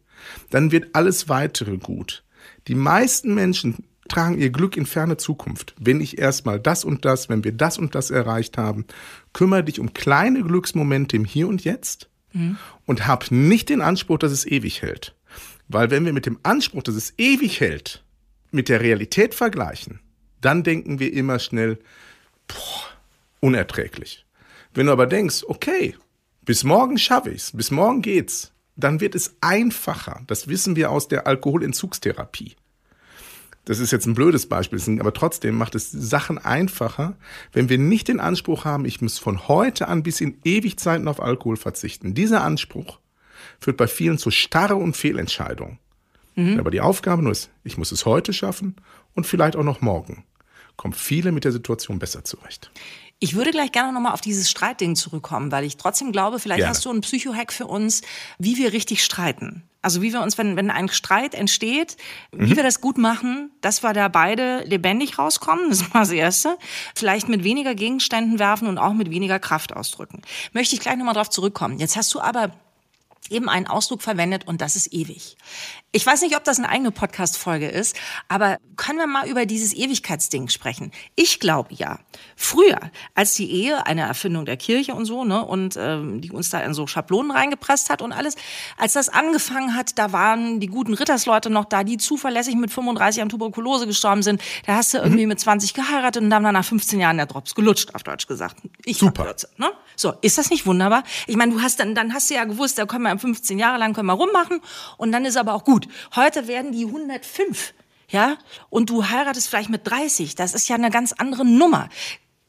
dann 0.51 0.73
wird 0.73 0.95
alles 0.95 1.29
weitere 1.29 1.77
gut. 1.79 2.25
Die 2.67 2.75
meisten 2.75 3.35
Menschen 3.35 3.85
tragen 4.09 4.39
ihr 4.39 4.51
Glück 4.51 4.77
in 4.77 4.87
ferne 4.87 5.17
Zukunft. 5.17 5.75
Wenn 5.79 6.01
ich 6.01 6.19
erstmal 6.19 6.59
das 6.59 6.85
und 6.85 7.05
das, 7.05 7.29
wenn 7.29 7.45
wir 7.45 7.53
das 7.53 7.79
und 7.79 7.95
das 7.95 8.11
erreicht 8.11 8.57
haben, 8.57 8.87
kümmere 9.33 9.65
dich 9.65 9.81
um 9.81 9.93
kleine 9.93 10.43
Glücksmomente 10.43 11.17
im 11.17 11.25
Hier 11.25 11.49
und 11.49 11.65
Jetzt 11.65 12.09
und 12.87 13.07
hab 13.07 13.31
nicht 13.31 13.69
den 13.69 13.81
Anspruch, 13.81 14.19
dass 14.19 14.33
es 14.33 14.47
ewig 14.47 14.83
hält. 14.83 15.15
Weil 15.69 15.91
wenn 15.91 16.05
wir 16.05 16.13
mit 16.13 16.27
dem 16.27 16.39
Anspruch, 16.43 16.83
dass 16.83 16.95
es 16.95 17.15
ewig 17.19 17.61
hält, 17.61 18.05
mit 18.51 18.69
der 18.69 18.81
Realität 18.81 19.35
vergleichen, 19.35 20.01
dann 20.41 20.63
denken 20.63 20.99
wir 20.99 21.13
immer 21.13 21.39
schnell, 21.39 21.79
boah, 22.47 22.85
unerträglich. 23.41 24.25
Wenn 24.73 24.87
du 24.87 24.93
aber 24.93 25.07
denkst, 25.07 25.45
okay, 25.47 25.97
bis 26.43 26.65
morgen 26.65 26.99
schaffe 26.99 27.31
ich's, 27.31 27.53
bis 27.53 27.71
morgen 27.71 28.03
geht's, 28.03 28.53
dann 28.79 29.01
wird 29.01 29.15
es 29.15 29.37
einfacher. 29.41 30.23
Das 30.27 30.49
wissen 30.49 30.77
wir 30.77 30.91
aus 30.91 31.09
der 31.09 31.27
Alkoholentzugstherapie. 31.27 32.55
Das 33.65 33.81
ist 33.81 33.91
jetzt 33.91 34.07
ein 34.07 34.15
blödes 34.15 34.47
Beispiel, 34.47 34.81
aber 34.99 35.13
trotzdem 35.13 35.57
macht 35.57 35.75
es 35.75 35.91
Sachen 35.91 36.39
einfacher, 36.39 37.19
wenn 37.53 37.69
wir 37.69 37.77
nicht 37.77 38.09
den 38.09 38.19
Anspruch 38.19 38.65
haben, 38.65 38.87
ich 38.87 39.03
muss 39.03 39.19
von 39.19 39.47
heute 39.47 39.89
an 39.89 40.03
bis 40.03 40.23
in 40.23 40.39
Ewigzeiten 40.43 41.07
auf 41.07 41.21
Alkohol 41.21 41.59
verzichten. 41.59 42.15
Dieser 42.15 42.43
Anspruch 42.43 42.99
führt 43.61 43.77
bei 43.77 43.87
vielen 43.87 44.17
zu 44.17 44.31
Starre 44.31 44.77
und 44.77 44.97
Fehlentscheidungen. 44.97 45.79
Mhm. 46.35 46.59
Aber 46.59 46.71
die 46.71 46.81
Aufgabe 46.81 47.23
nur 47.23 47.33
ist, 47.33 47.51
ich 47.63 47.77
muss 47.77 47.93
es 47.93 48.07
heute 48.07 48.33
schaffen 48.33 48.77
und 49.15 49.27
vielleicht 49.27 49.57
auch 49.57 49.65
noch 49.65 49.83
morgen. 49.83 50.25
Kommen 50.77 50.95
viele 50.95 51.33
mit 51.33 51.45
der 51.45 51.53
Situation 51.53 51.99
besser 51.99 52.25
zurecht. 52.25 52.71
Ich 53.21 53.35
würde 53.35 53.51
gleich 53.51 53.73
gerne 53.73 53.93
nochmal 53.93 54.13
auf 54.13 54.21
dieses 54.21 54.49
Streitding 54.49 54.95
zurückkommen, 54.95 55.51
weil 55.51 55.65
ich 55.65 55.77
trotzdem 55.77 56.13
glaube, 56.13 56.39
vielleicht 56.39 56.59
Gerne. 56.59 56.71
hast 56.71 56.85
du 56.85 56.91
einen 56.91 57.01
Psychohack 57.01 57.53
für 57.53 57.67
uns, 57.67 58.03
wie 58.39 58.57
wir 58.57 58.73
richtig 58.73 59.05
streiten. 59.05 59.65
Also 59.81 60.03
wie 60.03 60.13
wir 60.13 60.23
uns, 60.23 60.39
wenn, 60.39 60.57
wenn 60.57 60.71
ein 60.71 60.89
Streit 60.89 61.35
entsteht, 61.35 61.97
wie 62.33 62.57
wir 62.57 62.63
das 62.63 62.81
gut 62.81 62.99
machen, 62.99 63.51
dass 63.61 63.83
wir 63.83 63.93
da 63.93 64.09
beide 64.09 64.63
lebendig 64.65 65.19
rauskommen, 65.19 65.69
das 65.71 65.83
war 65.95 66.03
das 66.03 66.11
Erste. 66.11 66.59
Vielleicht 66.95 67.29
mit 67.29 67.45
weniger 67.45 67.75
Gegenständen 67.75 68.39
werfen 68.39 68.69
und 68.69 68.79
auch 68.79 68.93
mit 68.93 69.11
weniger 69.11 69.39
Kraft 69.39 69.75
ausdrücken. 69.75 70.23
Möchte 70.53 70.75
ich 70.75 70.81
gleich 70.81 70.97
nochmal 70.97 71.15
drauf 71.15 71.31
zurückkommen. 71.31 71.79
Jetzt 71.79 71.97
hast 71.97 72.13
du 72.15 72.21
aber 72.21 72.53
eben 73.31 73.49
einen 73.49 73.67
Ausdruck 73.67 74.03
verwendet 74.03 74.47
und 74.47 74.61
das 74.61 74.77
ist 74.77 74.93
ewig. 74.93 75.37
Ich 75.99 76.07
weiß 76.07 76.21
nicht, 76.23 76.37
ob 76.37 76.45
das 76.45 76.59
eine 76.59 76.69
eigene 76.69 76.93
Podcast-Folge 76.93 77.67
ist, 77.67 77.97
aber 78.29 78.59
können 78.77 79.01
wir 79.01 79.09
mal 79.09 79.29
über 79.29 79.47
dieses 79.47 79.75
Ewigkeitsding 79.75 80.49
sprechen? 80.49 80.93
Ich 81.17 81.41
glaube 81.41 81.75
ja, 81.75 81.99
früher, 82.37 82.79
als 83.17 83.35
die 83.35 83.51
Ehe 83.51 83.85
eine 83.85 84.03
Erfindung 84.03 84.45
der 84.45 84.57
Kirche 84.57 84.95
und 84.95 85.07
so, 85.07 85.25
ne, 85.25 85.45
und 85.45 85.77
ähm, 85.77 86.21
die 86.21 86.31
uns 86.31 86.51
da 86.51 86.61
in 86.61 86.73
so 86.73 86.87
Schablonen 86.87 87.33
reingepresst 87.33 87.91
hat 87.91 88.01
und 88.01 88.13
alles, 88.13 88.37
als 88.77 88.93
das 88.93 89.09
angefangen 89.09 89.75
hat, 89.75 89.99
da 89.99 90.13
waren 90.13 90.61
die 90.61 90.69
guten 90.69 90.95
Rittersleute 90.95 91.51
noch 91.51 91.65
da, 91.65 91.83
die 91.83 91.97
zuverlässig 91.97 92.55
mit 92.55 92.71
35 92.71 93.21
an 93.21 93.29
Tuberkulose 93.29 93.89
gestorben 93.89 94.23
sind. 94.23 94.41
Da 94.67 94.77
hast 94.77 94.95
du 94.95 94.99
irgendwie 94.99 95.27
mit 95.27 95.41
20 95.41 95.75
geheiratet 95.75 96.23
und 96.23 96.31
dann 96.31 96.45
nach 96.45 96.65
15 96.65 97.01
Jahren 97.01 97.17
der 97.17 97.27
Drops 97.27 97.57
gelutscht, 97.57 97.93
auf 97.97 98.05
Deutsch 98.05 98.29
gesagt. 98.29 98.59
Ich 98.85 98.99
Super. 98.99 99.19
war 99.19 99.25
14, 99.25 99.51
ne? 99.57 99.73
So, 99.97 100.15
ist 100.21 100.39
das 100.39 100.51
nicht 100.51 100.65
wunderbar? 100.65 101.03
Ich 101.27 101.35
meine, 101.35 101.55
du 101.55 101.61
hast 101.61 101.81
dann, 101.81 101.97
dann 101.97 102.15
hast 102.15 102.31
du 102.31 102.35
ja 102.37 102.45
gewusst, 102.45 102.79
da 102.79 102.87
können 102.87 103.03
wir 103.03 103.19
15 103.19 103.59
Jahre 103.59 103.79
lang 103.79 103.95
können 103.95 104.07
wir 104.07 104.13
rummachen 104.13 104.61
und 104.97 105.11
dann 105.11 105.25
ist 105.25 105.37
aber 105.37 105.55
auch 105.55 105.65
gut. 105.65 105.88
Heute 106.15 106.49
werden 106.49 106.73
die 106.73 106.85
105, 106.85 107.75
ja? 108.09 108.39
Und 108.71 108.91
du 108.91 109.09
heiratest 109.09 109.49
vielleicht 109.49 109.71
mit 109.71 109.87
30. 109.87 110.35
Das 110.35 110.55
ist 110.55 110.69
ja 110.69 110.77
eine 110.77 110.91
ganz 110.91 111.13
andere 111.13 111.45
Nummer. 111.45 111.89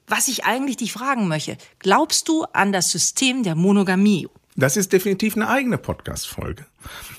Was 0.08 0.28
ich 0.28 0.46
eigentlich 0.46 0.78
dich 0.78 0.92
fragen 0.92 1.28
möchte, 1.28 1.58
glaubst 1.80 2.28
du 2.28 2.44
an 2.54 2.72
das 2.72 2.92
System 2.92 3.44
der 3.44 3.56
Monogamie? 3.56 4.28
Das 4.56 4.76
ist 4.76 4.92
definitiv 4.92 5.36
eine 5.36 5.48
eigene 5.48 5.78
Podcast-Folge. 5.78 6.66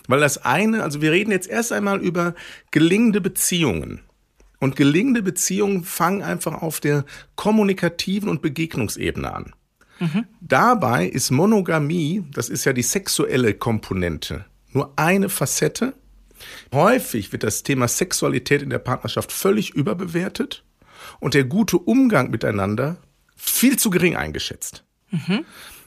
Weil 0.09 0.21
das 0.21 0.39
eine, 0.45 0.83
also 0.83 1.01
wir 1.01 1.13
reden 1.13 1.31
jetzt 1.31 1.49
erst 1.49 1.73
einmal 1.73 2.01
über 2.01 2.35
gelingende 2.71 3.21
Beziehungen. 3.21 4.01
Und 4.59 4.77
gelingende 4.77 5.23
Beziehungen 5.23 5.85
fangen 5.85 6.23
einfach 6.23 6.61
auf 6.61 6.81
der 6.81 7.05
kommunikativen 7.37 8.29
und 8.29 8.43
Begegnungsebene 8.43 9.33
an. 9.33 9.55
Dabei 10.41 11.07
ist 11.07 11.31
Monogamie, 11.31 12.25
das 12.33 12.49
ist 12.49 12.65
ja 12.65 12.73
die 12.73 12.83
sexuelle 12.83 13.53
Komponente, 13.55 14.47
nur 14.73 14.93
eine 14.97 15.29
Facette. 15.29 15.95
Häufig 16.73 17.33
wird 17.33 17.43
das 17.43 17.63
Thema 17.63 17.89
Sexualität 17.89 18.63
in 18.63 18.71
der 18.71 18.79
Partnerschaft 18.79 19.33
völlig 19.33 19.71
überbewertet 19.75 20.65
und 21.19 21.35
der 21.35 21.45
gute 21.45 21.79
Umgang 21.79 22.31
miteinander 22.31 22.97
viel 23.37 23.79
zu 23.79 23.91
gering 23.91 24.17
eingeschätzt 24.17 24.85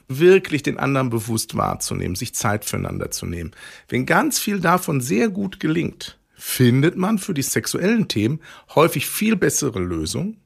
wirklich 0.08 0.62
den 0.62 0.78
anderen 0.78 1.10
bewusst 1.10 1.56
wahrzunehmen, 1.56 2.14
sich 2.14 2.34
Zeit 2.34 2.64
füreinander 2.64 3.10
zu 3.10 3.26
nehmen. 3.26 3.52
Wenn 3.88 4.06
ganz 4.06 4.38
viel 4.38 4.60
davon 4.60 5.00
sehr 5.00 5.28
gut 5.28 5.60
gelingt, 5.60 6.18
findet 6.34 6.96
man 6.96 7.18
für 7.18 7.34
die 7.34 7.42
sexuellen 7.42 8.08
Themen 8.08 8.40
häufig 8.74 9.06
viel 9.06 9.36
bessere 9.36 9.78
Lösungen, 9.78 10.38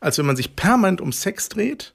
als 0.00 0.18
wenn 0.18 0.26
man 0.26 0.36
sich 0.36 0.54
permanent 0.54 1.00
um 1.00 1.12
Sex 1.12 1.48
dreht 1.48 1.94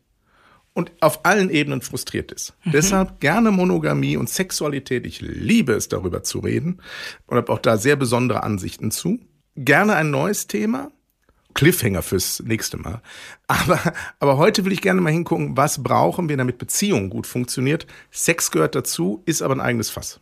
und 0.73 0.91
auf 1.01 1.25
allen 1.25 1.49
Ebenen 1.49 1.81
frustriert 1.81 2.31
ist. 2.31 2.53
Deshalb 2.65 3.19
gerne 3.19 3.51
Monogamie 3.51 4.17
und 4.17 4.29
Sexualität. 4.29 5.05
Ich 5.05 5.21
liebe 5.21 5.73
es, 5.73 5.89
darüber 5.89 6.23
zu 6.23 6.39
reden 6.39 6.81
und 7.27 7.37
habe 7.37 7.51
auch 7.51 7.59
da 7.59 7.77
sehr 7.77 7.95
besondere 7.95 8.43
Ansichten 8.43 8.91
zu. 8.91 9.19
Gerne 9.55 9.95
ein 9.95 10.11
neues 10.11 10.47
Thema. 10.47 10.91
Cliffhanger 11.53 12.01
fürs 12.01 12.41
nächste 12.45 12.77
Mal. 12.77 13.01
Aber, 13.47 13.79
aber 14.19 14.37
heute 14.37 14.63
will 14.63 14.71
ich 14.71 14.81
gerne 14.81 15.01
mal 15.01 15.11
hingucken, 15.11 15.57
was 15.57 15.83
brauchen 15.83 16.29
wir, 16.29 16.37
damit 16.37 16.57
Beziehung 16.57 17.09
gut 17.09 17.27
funktioniert. 17.27 17.85
Sex 18.09 18.51
gehört 18.51 18.75
dazu, 18.75 19.21
ist 19.25 19.41
aber 19.41 19.55
ein 19.55 19.61
eigenes 19.61 19.89
Fass. 19.89 20.21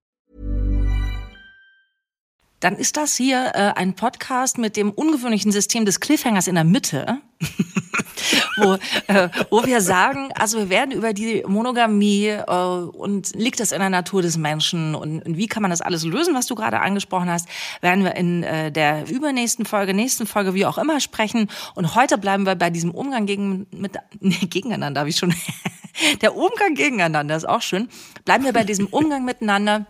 Dann 2.61 2.77
ist 2.77 2.95
das 2.95 3.17
hier 3.17 3.51
äh, 3.55 3.73
ein 3.75 3.95
Podcast 3.95 4.59
mit 4.59 4.77
dem 4.77 4.91
ungewöhnlichen 4.91 5.51
System 5.51 5.83
des 5.83 5.99
Cliffhangers 5.99 6.47
in 6.47 6.55
der 6.55 6.63
Mitte, 6.63 7.17
wo, 8.57 8.77
äh, 9.07 9.29
wo 9.49 9.65
wir 9.65 9.81
sagen, 9.81 10.31
also 10.35 10.59
wir 10.59 10.69
werden 10.69 10.91
über 10.91 11.11
die 11.11 11.43
Monogamie 11.47 12.27
äh, 12.27 12.43
und 12.45 13.35
liegt 13.35 13.59
das 13.59 13.71
in 13.71 13.79
der 13.79 13.89
Natur 13.89 14.21
des 14.21 14.37
Menschen 14.37 14.93
und, 14.93 15.25
und 15.25 15.37
wie 15.37 15.47
kann 15.47 15.63
man 15.63 15.71
das 15.71 15.81
alles 15.81 16.05
lösen, 16.05 16.35
was 16.35 16.45
du 16.45 16.53
gerade 16.53 16.79
angesprochen 16.79 17.31
hast, 17.31 17.49
werden 17.81 18.03
wir 18.03 18.15
in 18.15 18.43
äh, 18.43 18.71
der 18.71 19.09
übernächsten 19.09 19.65
Folge, 19.65 19.95
nächsten 19.95 20.27
Folge, 20.27 20.53
wie 20.53 20.67
auch 20.67 20.77
immer 20.77 20.99
sprechen. 20.99 21.49
Und 21.73 21.95
heute 21.95 22.19
bleiben 22.19 22.45
wir 22.45 22.53
bei 22.53 22.69
diesem 22.69 22.91
Umgang 22.91 23.25
gegen, 23.25 23.65
mit, 23.71 23.93
nee, 24.19 24.35
gegeneinander, 24.35 24.99
habe 24.99 25.09
ich 25.09 25.17
schon. 25.17 25.33
der 26.21 26.35
Umgang 26.35 26.75
gegeneinander 26.75 27.35
ist 27.35 27.49
auch 27.49 27.63
schön. 27.63 27.89
Bleiben 28.23 28.45
wir 28.45 28.53
bei 28.53 28.63
diesem 28.63 28.85
Umgang 28.85 29.25
miteinander. 29.25 29.87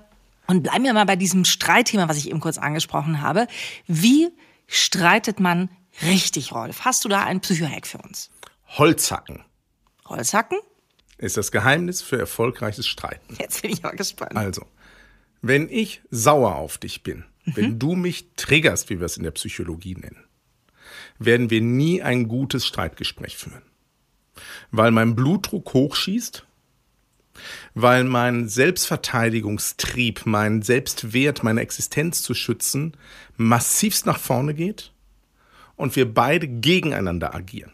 Und 0.48 0.64
bleiben 0.64 0.84
wir 0.84 0.94
mal 0.94 1.06
bei 1.06 1.16
diesem 1.16 1.46
Streitthema, 1.46 2.10
was 2.10 2.18
ich 2.18 2.30
eben 2.30 2.40
kurz 2.40 2.58
angesprochen 2.58 3.22
habe. 3.22 3.48
Wie 3.88 4.30
streitet 4.68 5.40
man 5.40 5.70
richtig, 6.02 6.52
Rolf? 6.52 6.82
Hast 6.82 7.06
du 7.06 7.10
da 7.10 7.24
einen 7.24 7.42
Psychohack 7.42 7.88
für 7.88 8.00
uns? 8.00 8.30
Holzhacken 8.68 9.44
Holzhacken? 10.06 10.58
ist 11.22 11.38
das 11.38 11.52
Geheimnis 11.52 12.02
für 12.02 12.18
erfolgreiches 12.18 12.88
Streiten. 12.88 13.36
Jetzt 13.40 13.62
bin 13.62 13.72
ich 13.72 13.84
mal 13.84 13.96
gespannt. 13.96 14.36
Also, 14.36 14.66
wenn 15.42 15.70
ich 15.70 16.02
sauer 16.10 16.56
auf 16.56 16.78
dich 16.78 17.04
bin, 17.04 17.26
wenn 17.46 17.80
du 17.80 17.96
mich 17.96 18.32
triggerst, 18.36 18.90
wie 18.90 19.00
wir 19.00 19.06
es 19.06 19.18
in 19.18 19.24
der 19.24 19.32
Psychologie 19.32 19.96
nennen, 19.96 20.24
werden 21.20 21.50
wir 21.50 21.62
nie 21.62 22.02
ein 22.02 22.28
gutes 22.28 22.66
Streitgespräch 22.66 23.38
führen. 23.38 23.62
Weil 24.72 24.92
mein 24.92 25.16
Blutdruck 25.16 25.74
hochschießt, 25.74 26.46
weil 27.74 28.04
mein 28.04 28.48
Selbstverteidigungstrieb, 28.48 30.26
mein 30.26 30.62
Selbstwert, 30.62 31.44
meine 31.44 31.62
Existenz 31.62 32.24
zu 32.24 32.34
schützen, 32.34 32.98
massivst 33.38 34.06
nach 34.06 34.20
vorne 34.20 34.54
geht 34.54 34.94
und 35.76 35.96
wir 35.96 36.14
beide 36.14 36.48
gegeneinander 36.48 37.34
agieren. 37.34 37.74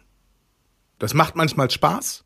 Das 0.99 1.13
macht 1.13 1.35
manchmal 1.35 1.69
Spaß. 1.69 2.25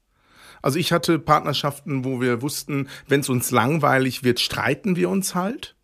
Also 0.61 0.77
ich 0.77 0.91
hatte 0.91 1.19
Partnerschaften, 1.19 2.05
wo 2.05 2.21
wir 2.21 2.41
wussten, 2.41 2.87
wenn 3.07 3.21
es 3.21 3.29
uns 3.29 3.51
langweilig 3.51 4.23
wird, 4.23 4.39
streiten 4.39 4.95
wir 4.95 5.09
uns 5.09 5.33
halt. 5.35 5.75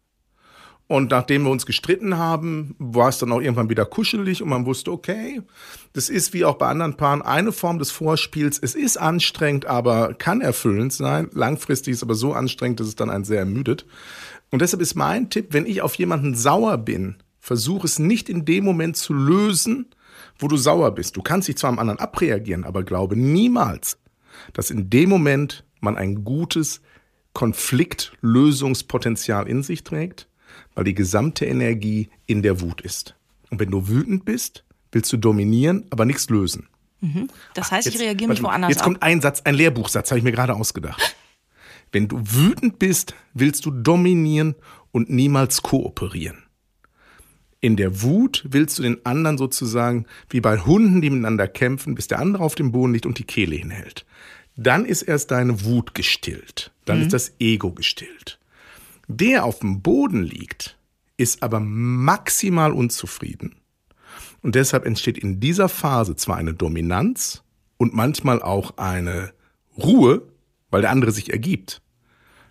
Und 0.87 1.11
nachdem 1.11 1.43
wir 1.43 1.51
uns 1.51 1.65
gestritten 1.65 2.17
haben, 2.17 2.73
war 2.79 3.09
es 3.09 3.17
dann 3.17 3.33
auch 3.33 3.41
irgendwann 3.41 3.69
wieder 3.69 3.85
kuschelig 3.85 4.41
und 4.41 4.47
man 4.47 4.65
wusste, 4.65 4.91
okay, 4.91 5.41
das 5.91 6.07
ist 6.07 6.33
wie 6.33 6.45
auch 6.45 6.55
bei 6.55 6.67
anderen 6.67 6.95
Paaren 6.95 7.21
eine 7.21 7.51
Form 7.51 7.77
des 7.77 7.91
Vorspiels. 7.91 8.57
Es 8.57 8.73
ist 8.73 8.95
anstrengend, 8.95 9.65
aber 9.65 10.13
kann 10.13 10.39
erfüllend 10.39 10.93
sein. 10.93 11.29
Langfristig 11.33 11.91
ist 11.91 11.97
es 11.97 12.03
aber 12.03 12.15
so 12.15 12.31
anstrengend, 12.31 12.79
dass 12.79 12.87
es 12.87 12.95
dann 12.95 13.09
einen 13.09 13.25
sehr 13.25 13.39
ermüdet. 13.39 13.85
Und 14.49 14.61
deshalb 14.61 14.81
ist 14.81 14.95
mein 14.95 15.29
Tipp, 15.29 15.47
wenn 15.49 15.65
ich 15.65 15.81
auf 15.81 15.95
jemanden 15.95 16.35
sauer 16.35 16.77
bin, 16.77 17.17
versuche 17.41 17.85
es 17.85 17.99
nicht 17.99 18.29
in 18.29 18.45
dem 18.45 18.63
Moment 18.63 18.95
zu 18.95 19.13
lösen, 19.13 19.87
wo 20.39 20.47
du 20.47 20.55
sauer 20.55 20.91
bist. 20.91 21.17
Du 21.17 21.21
kannst 21.21 21.49
dich 21.49 21.57
zwar 21.57 21.69
am 21.69 21.79
anderen 21.79 21.99
abreagieren, 21.99 22.63
aber 22.63 22.83
glaube 22.83 23.17
niemals, 23.17 23.97
dass 24.53 24.71
in 24.71 24.89
dem 24.89 25.09
Moment 25.09 25.65
man 25.81 25.97
ein 25.97 26.23
gutes 26.23 26.81
Konfliktlösungspotenzial 27.33 29.47
in 29.47 29.63
sich 29.63 29.83
trägt, 29.83 30.29
weil 30.75 30.83
die 30.83 30.93
gesamte 30.93 31.45
Energie 31.45 32.09
in 32.25 32.41
der 32.41 32.61
Wut 32.61 32.81
ist. 32.81 33.15
Und 33.49 33.59
wenn 33.59 33.71
du 33.71 33.87
wütend 33.87 34.25
bist, 34.25 34.63
willst 34.91 35.11
du 35.13 35.17
dominieren, 35.17 35.85
aber 35.89 36.05
nichts 36.05 36.29
lösen. 36.29 36.67
Das 37.53 37.71
heißt, 37.71 37.87
ich 37.87 37.93
Jetzt- 37.93 38.03
reagiere 38.03 38.29
mich 38.29 38.41
woanders 38.41 38.69
Jetzt 38.69 38.81
kommt 38.83 39.03
ein 39.03 39.21
Satz, 39.21 39.41
ein 39.41 39.53
Lehrbuchsatz, 39.55 40.09
habe 40.09 40.17
ich 40.17 40.23
mir 40.23 40.31
gerade 40.31 40.55
ausgedacht. 40.55 41.15
Wenn 41.91 42.07
du 42.07 42.19
wütend 42.23 42.79
bist, 42.79 43.13
willst 43.33 43.65
du 43.65 43.71
dominieren 43.71 44.55
und 44.91 45.09
niemals 45.09 45.61
kooperieren. 45.61 46.43
In 47.59 47.75
der 47.75 48.01
Wut 48.01 48.45
willst 48.49 48.77
du 48.77 48.83
den 48.83 49.05
anderen 49.05 49.37
sozusagen 49.37 50.05
wie 50.29 50.41
bei 50.41 50.57
Hunden, 50.59 51.01
die 51.01 51.09
miteinander 51.09 51.47
kämpfen, 51.47 51.95
bis 51.95 52.07
der 52.07 52.19
andere 52.19 52.43
auf 52.43 52.55
dem 52.55 52.71
Boden 52.71 52.93
liegt 52.93 53.05
und 53.05 53.17
die 53.19 53.23
Kehle 53.23 53.55
hinhält. 53.55 54.05
Dann 54.55 54.85
ist 54.85 55.03
erst 55.03 55.31
deine 55.31 55.63
Wut 55.65 55.93
gestillt. 55.95 56.71
Dann 56.85 57.01
ist 57.01 57.13
das 57.13 57.33
Ego 57.39 57.71
gestillt. 57.71 58.39
Der 59.07 59.45
auf 59.45 59.59
dem 59.59 59.81
Boden 59.81 60.21
liegt, 60.21 60.77
ist 61.15 61.41
aber 61.41 61.59
maximal 61.59 62.73
unzufrieden. 62.73 63.55
Und 64.41 64.55
deshalb 64.55 64.85
entsteht 64.85 65.17
in 65.17 65.39
dieser 65.39 65.69
Phase 65.69 66.15
zwar 66.15 66.37
eine 66.37 66.53
Dominanz 66.53 67.43
und 67.77 67.93
manchmal 67.93 68.41
auch 68.41 68.77
eine 68.77 69.33
Ruhe, 69.77 70.23
weil 70.69 70.81
der 70.81 70.91
andere 70.91 71.11
sich 71.11 71.31
ergibt. 71.31 71.81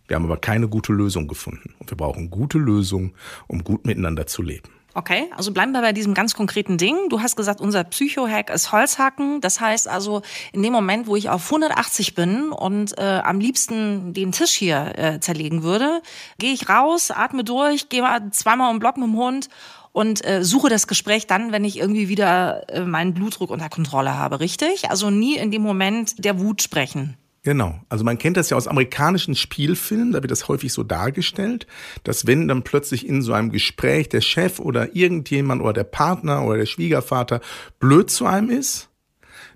Wir 0.08 0.16
haben 0.16 0.24
aber 0.24 0.38
keine 0.38 0.68
gute 0.68 0.92
Lösung 0.92 1.28
gefunden. 1.28 1.74
Und 1.78 1.90
wir 1.90 1.96
brauchen 1.96 2.30
gute 2.30 2.58
Lösungen, 2.58 3.14
um 3.48 3.62
gut 3.64 3.86
miteinander 3.86 4.26
zu 4.26 4.42
leben. 4.42 4.70
Okay, 4.96 5.30
also 5.36 5.52
bleiben 5.52 5.72
wir 5.72 5.82
bei 5.82 5.92
diesem 5.92 6.14
ganz 6.14 6.34
konkreten 6.34 6.78
Ding. 6.78 7.10
Du 7.10 7.20
hast 7.20 7.36
gesagt, 7.36 7.60
unser 7.60 7.84
Psycho-Hack 7.84 8.48
ist 8.48 8.72
Holzhacken. 8.72 9.42
Das 9.42 9.60
heißt 9.60 9.88
also, 9.88 10.22
in 10.52 10.62
dem 10.62 10.72
Moment, 10.72 11.06
wo 11.06 11.16
ich 11.16 11.28
auf 11.28 11.44
180 11.44 12.14
bin 12.14 12.50
und 12.50 12.96
äh, 12.96 13.20
am 13.22 13.38
liebsten 13.38 14.14
den 14.14 14.32
Tisch 14.32 14.52
hier 14.52 14.94
äh, 14.96 15.20
zerlegen 15.20 15.62
würde, 15.62 16.00
gehe 16.38 16.54
ich 16.54 16.70
raus, 16.70 17.10
atme 17.10 17.44
durch, 17.44 17.90
gehe 17.90 18.00
mal 18.00 18.30
zweimal 18.30 18.70
um 18.70 18.78
Block 18.78 18.96
mit 18.96 19.06
dem 19.06 19.18
Hund 19.18 19.50
und 19.92 20.26
äh, 20.26 20.42
suche 20.42 20.70
das 20.70 20.86
Gespräch 20.86 21.26
dann, 21.26 21.52
wenn 21.52 21.66
ich 21.66 21.78
irgendwie 21.78 22.08
wieder 22.08 22.66
äh, 22.70 22.80
meinen 22.80 23.12
Blutdruck 23.12 23.50
unter 23.50 23.68
Kontrolle 23.68 24.14
habe, 24.16 24.40
richtig? 24.40 24.88
Also 24.88 25.10
nie 25.10 25.36
in 25.36 25.50
dem 25.50 25.60
Moment 25.60 26.24
der 26.24 26.40
Wut 26.40 26.62
sprechen. 26.62 27.18
Genau. 27.46 27.78
Also 27.88 28.02
man 28.02 28.18
kennt 28.18 28.36
das 28.36 28.50
ja 28.50 28.56
aus 28.56 28.66
amerikanischen 28.66 29.36
Spielfilmen, 29.36 30.10
da 30.10 30.20
wird 30.20 30.32
das 30.32 30.48
häufig 30.48 30.72
so 30.72 30.82
dargestellt, 30.82 31.68
dass 32.02 32.26
wenn 32.26 32.48
dann 32.48 32.64
plötzlich 32.64 33.06
in 33.06 33.22
so 33.22 33.32
einem 33.34 33.52
Gespräch 33.52 34.08
der 34.08 34.20
Chef 34.20 34.58
oder 34.58 34.96
irgendjemand 34.96 35.62
oder 35.62 35.72
der 35.72 35.84
Partner 35.84 36.44
oder 36.44 36.56
der 36.56 36.66
Schwiegervater 36.66 37.40
blöd 37.78 38.10
zu 38.10 38.26
einem 38.26 38.50
ist, 38.50 38.88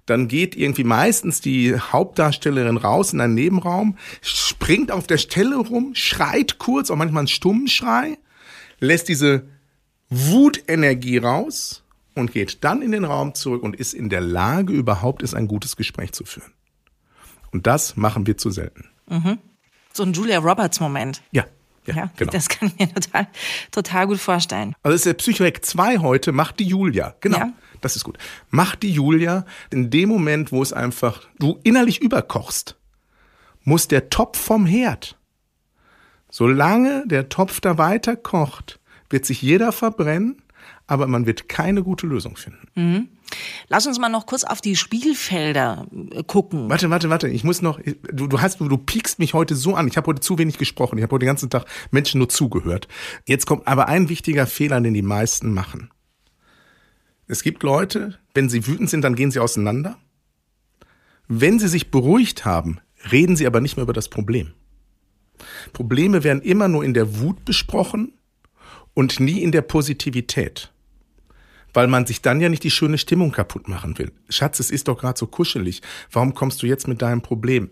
dann 0.06 0.28
geht 0.28 0.54
irgendwie 0.54 0.84
meistens 0.84 1.40
die 1.40 1.76
Hauptdarstellerin 1.80 2.76
raus 2.76 3.12
in 3.12 3.20
einen 3.20 3.34
Nebenraum, 3.34 3.98
springt 4.22 4.92
auf 4.92 5.08
der 5.08 5.18
Stelle 5.18 5.56
rum, 5.56 5.96
schreit 5.96 6.60
kurz, 6.60 6.92
auch 6.92 6.96
manchmal 6.96 7.22
einen 7.22 7.26
stummen 7.26 7.66
Schrei, 7.66 8.18
lässt 8.78 9.08
diese 9.08 9.48
Wutenergie 10.10 11.18
raus 11.18 11.82
und 12.14 12.32
geht 12.32 12.62
dann 12.62 12.82
in 12.82 12.92
den 12.92 13.04
Raum 13.04 13.34
zurück 13.34 13.64
und 13.64 13.74
ist 13.74 13.94
in 13.94 14.10
der 14.10 14.20
Lage, 14.20 14.72
überhaupt 14.72 15.22
ist 15.22 15.34
ein 15.34 15.48
gutes 15.48 15.74
Gespräch 15.74 16.12
zu 16.12 16.24
führen. 16.24 16.52
Und 17.52 17.66
das 17.66 17.96
machen 17.96 18.26
wir 18.26 18.36
zu 18.36 18.50
selten. 18.50 18.88
So 19.92 20.02
ein 20.04 20.12
Julia 20.12 20.38
Roberts-Moment. 20.38 21.22
Ja. 21.32 21.44
Ja, 21.86 21.94
Ja, 21.94 22.10
genau. 22.16 22.30
das 22.30 22.48
kann 22.48 22.68
ich 22.68 22.78
mir 22.78 22.94
total, 22.94 23.26
total 23.70 24.06
gut 24.06 24.18
vorstellen. 24.18 24.74
Also 24.82 24.94
ist 24.94 25.06
der 25.06 25.14
Psychohack 25.14 25.64
2 25.64 25.98
heute, 25.98 26.30
macht 26.32 26.60
die 26.60 26.64
Julia. 26.66 27.14
Genau. 27.20 27.38
Ja. 27.38 27.52
Das 27.80 27.96
ist 27.96 28.04
gut. 28.04 28.18
Macht 28.50 28.82
die 28.82 28.92
Julia 28.92 29.46
in 29.70 29.90
dem 29.90 30.10
Moment, 30.10 30.52
wo 30.52 30.62
es 30.62 30.72
einfach, 30.74 31.26
du 31.38 31.58
innerlich 31.64 32.02
überkochst, 32.02 32.76
muss 33.64 33.88
der 33.88 34.10
Topf 34.10 34.38
vom 34.38 34.66
Herd. 34.66 35.16
Solange 36.30 37.04
der 37.06 37.28
Topf 37.28 37.60
da 37.60 37.78
weiter 37.78 38.16
kocht, 38.16 38.78
wird 39.08 39.24
sich 39.26 39.42
jeder 39.42 39.72
verbrennen, 39.72 40.42
aber 40.86 41.06
man 41.06 41.26
wird 41.26 41.48
keine 41.48 41.82
gute 41.82 42.06
Lösung 42.06 42.36
finden. 42.36 43.18
Lass 43.68 43.86
uns 43.86 43.98
mal 43.98 44.08
noch 44.08 44.26
kurz 44.26 44.44
auf 44.44 44.60
die 44.60 44.76
Spielfelder 44.76 45.86
äh, 46.12 46.22
gucken. 46.24 46.68
Warte, 46.68 46.90
warte, 46.90 47.10
warte. 47.10 47.28
Ich 47.28 47.44
muss 47.44 47.62
noch. 47.62 47.80
Du, 48.12 48.26
du 48.26 48.40
hast, 48.40 48.60
du 48.60 48.78
piekst 48.78 49.18
mich 49.18 49.34
heute 49.34 49.54
so 49.54 49.74
an. 49.74 49.88
Ich 49.88 49.96
habe 49.96 50.06
heute 50.06 50.20
zu 50.20 50.38
wenig 50.38 50.58
gesprochen. 50.58 50.98
Ich 50.98 51.02
habe 51.02 51.14
heute 51.14 51.24
den 51.24 51.28
ganzen 51.28 51.50
Tag 51.50 51.64
Menschen 51.90 52.18
nur 52.18 52.28
zugehört. 52.28 52.88
Jetzt 53.26 53.46
kommt 53.46 53.66
aber 53.66 53.88
ein 53.88 54.08
wichtiger 54.08 54.46
Fehler, 54.46 54.80
den 54.80 54.94
die 54.94 55.02
meisten 55.02 55.52
machen. 55.52 55.90
Es 57.26 57.42
gibt 57.42 57.62
Leute, 57.62 58.18
wenn 58.34 58.48
sie 58.48 58.66
wütend 58.66 58.90
sind, 58.90 59.02
dann 59.02 59.14
gehen 59.14 59.30
sie 59.30 59.38
auseinander. 59.38 59.96
Wenn 61.28 61.60
sie 61.60 61.68
sich 61.68 61.92
beruhigt 61.92 62.44
haben, 62.44 62.80
reden 63.12 63.36
sie 63.36 63.46
aber 63.46 63.60
nicht 63.60 63.76
mehr 63.76 63.84
über 63.84 63.92
das 63.92 64.08
Problem. 64.08 64.52
Probleme 65.72 66.24
werden 66.24 66.42
immer 66.42 66.66
nur 66.66 66.84
in 66.84 66.92
der 66.92 67.20
Wut 67.20 67.44
besprochen 67.44 68.12
und 68.94 69.20
nie 69.20 69.42
in 69.42 69.52
der 69.52 69.62
Positivität 69.62 70.72
weil 71.72 71.86
man 71.86 72.06
sich 72.06 72.22
dann 72.22 72.40
ja 72.40 72.48
nicht 72.48 72.64
die 72.64 72.70
schöne 72.70 72.98
Stimmung 72.98 73.32
kaputt 73.32 73.68
machen 73.68 73.98
will. 73.98 74.12
Schatz, 74.28 74.60
es 74.60 74.70
ist 74.70 74.88
doch 74.88 74.98
gerade 74.98 75.18
so 75.18 75.26
kuschelig. 75.26 75.82
Warum 76.10 76.34
kommst 76.34 76.62
du 76.62 76.66
jetzt 76.66 76.88
mit 76.88 77.02
deinem 77.02 77.22
Problem? 77.22 77.70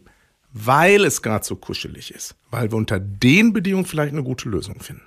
Weil 0.52 1.04
es 1.04 1.22
gerade 1.22 1.44
so 1.44 1.56
kuschelig 1.56 2.12
ist. 2.12 2.36
Weil 2.50 2.70
wir 2.70 2.76
unter 2.76 2.98
den 2.98 3.52
Bedingungen 3.52 3.84
vielleicht 3.84 4.12
eine 4.12 4.22
gute 4.22 4.48
Lösung 4.48 4.80
finden. 4.80 5.02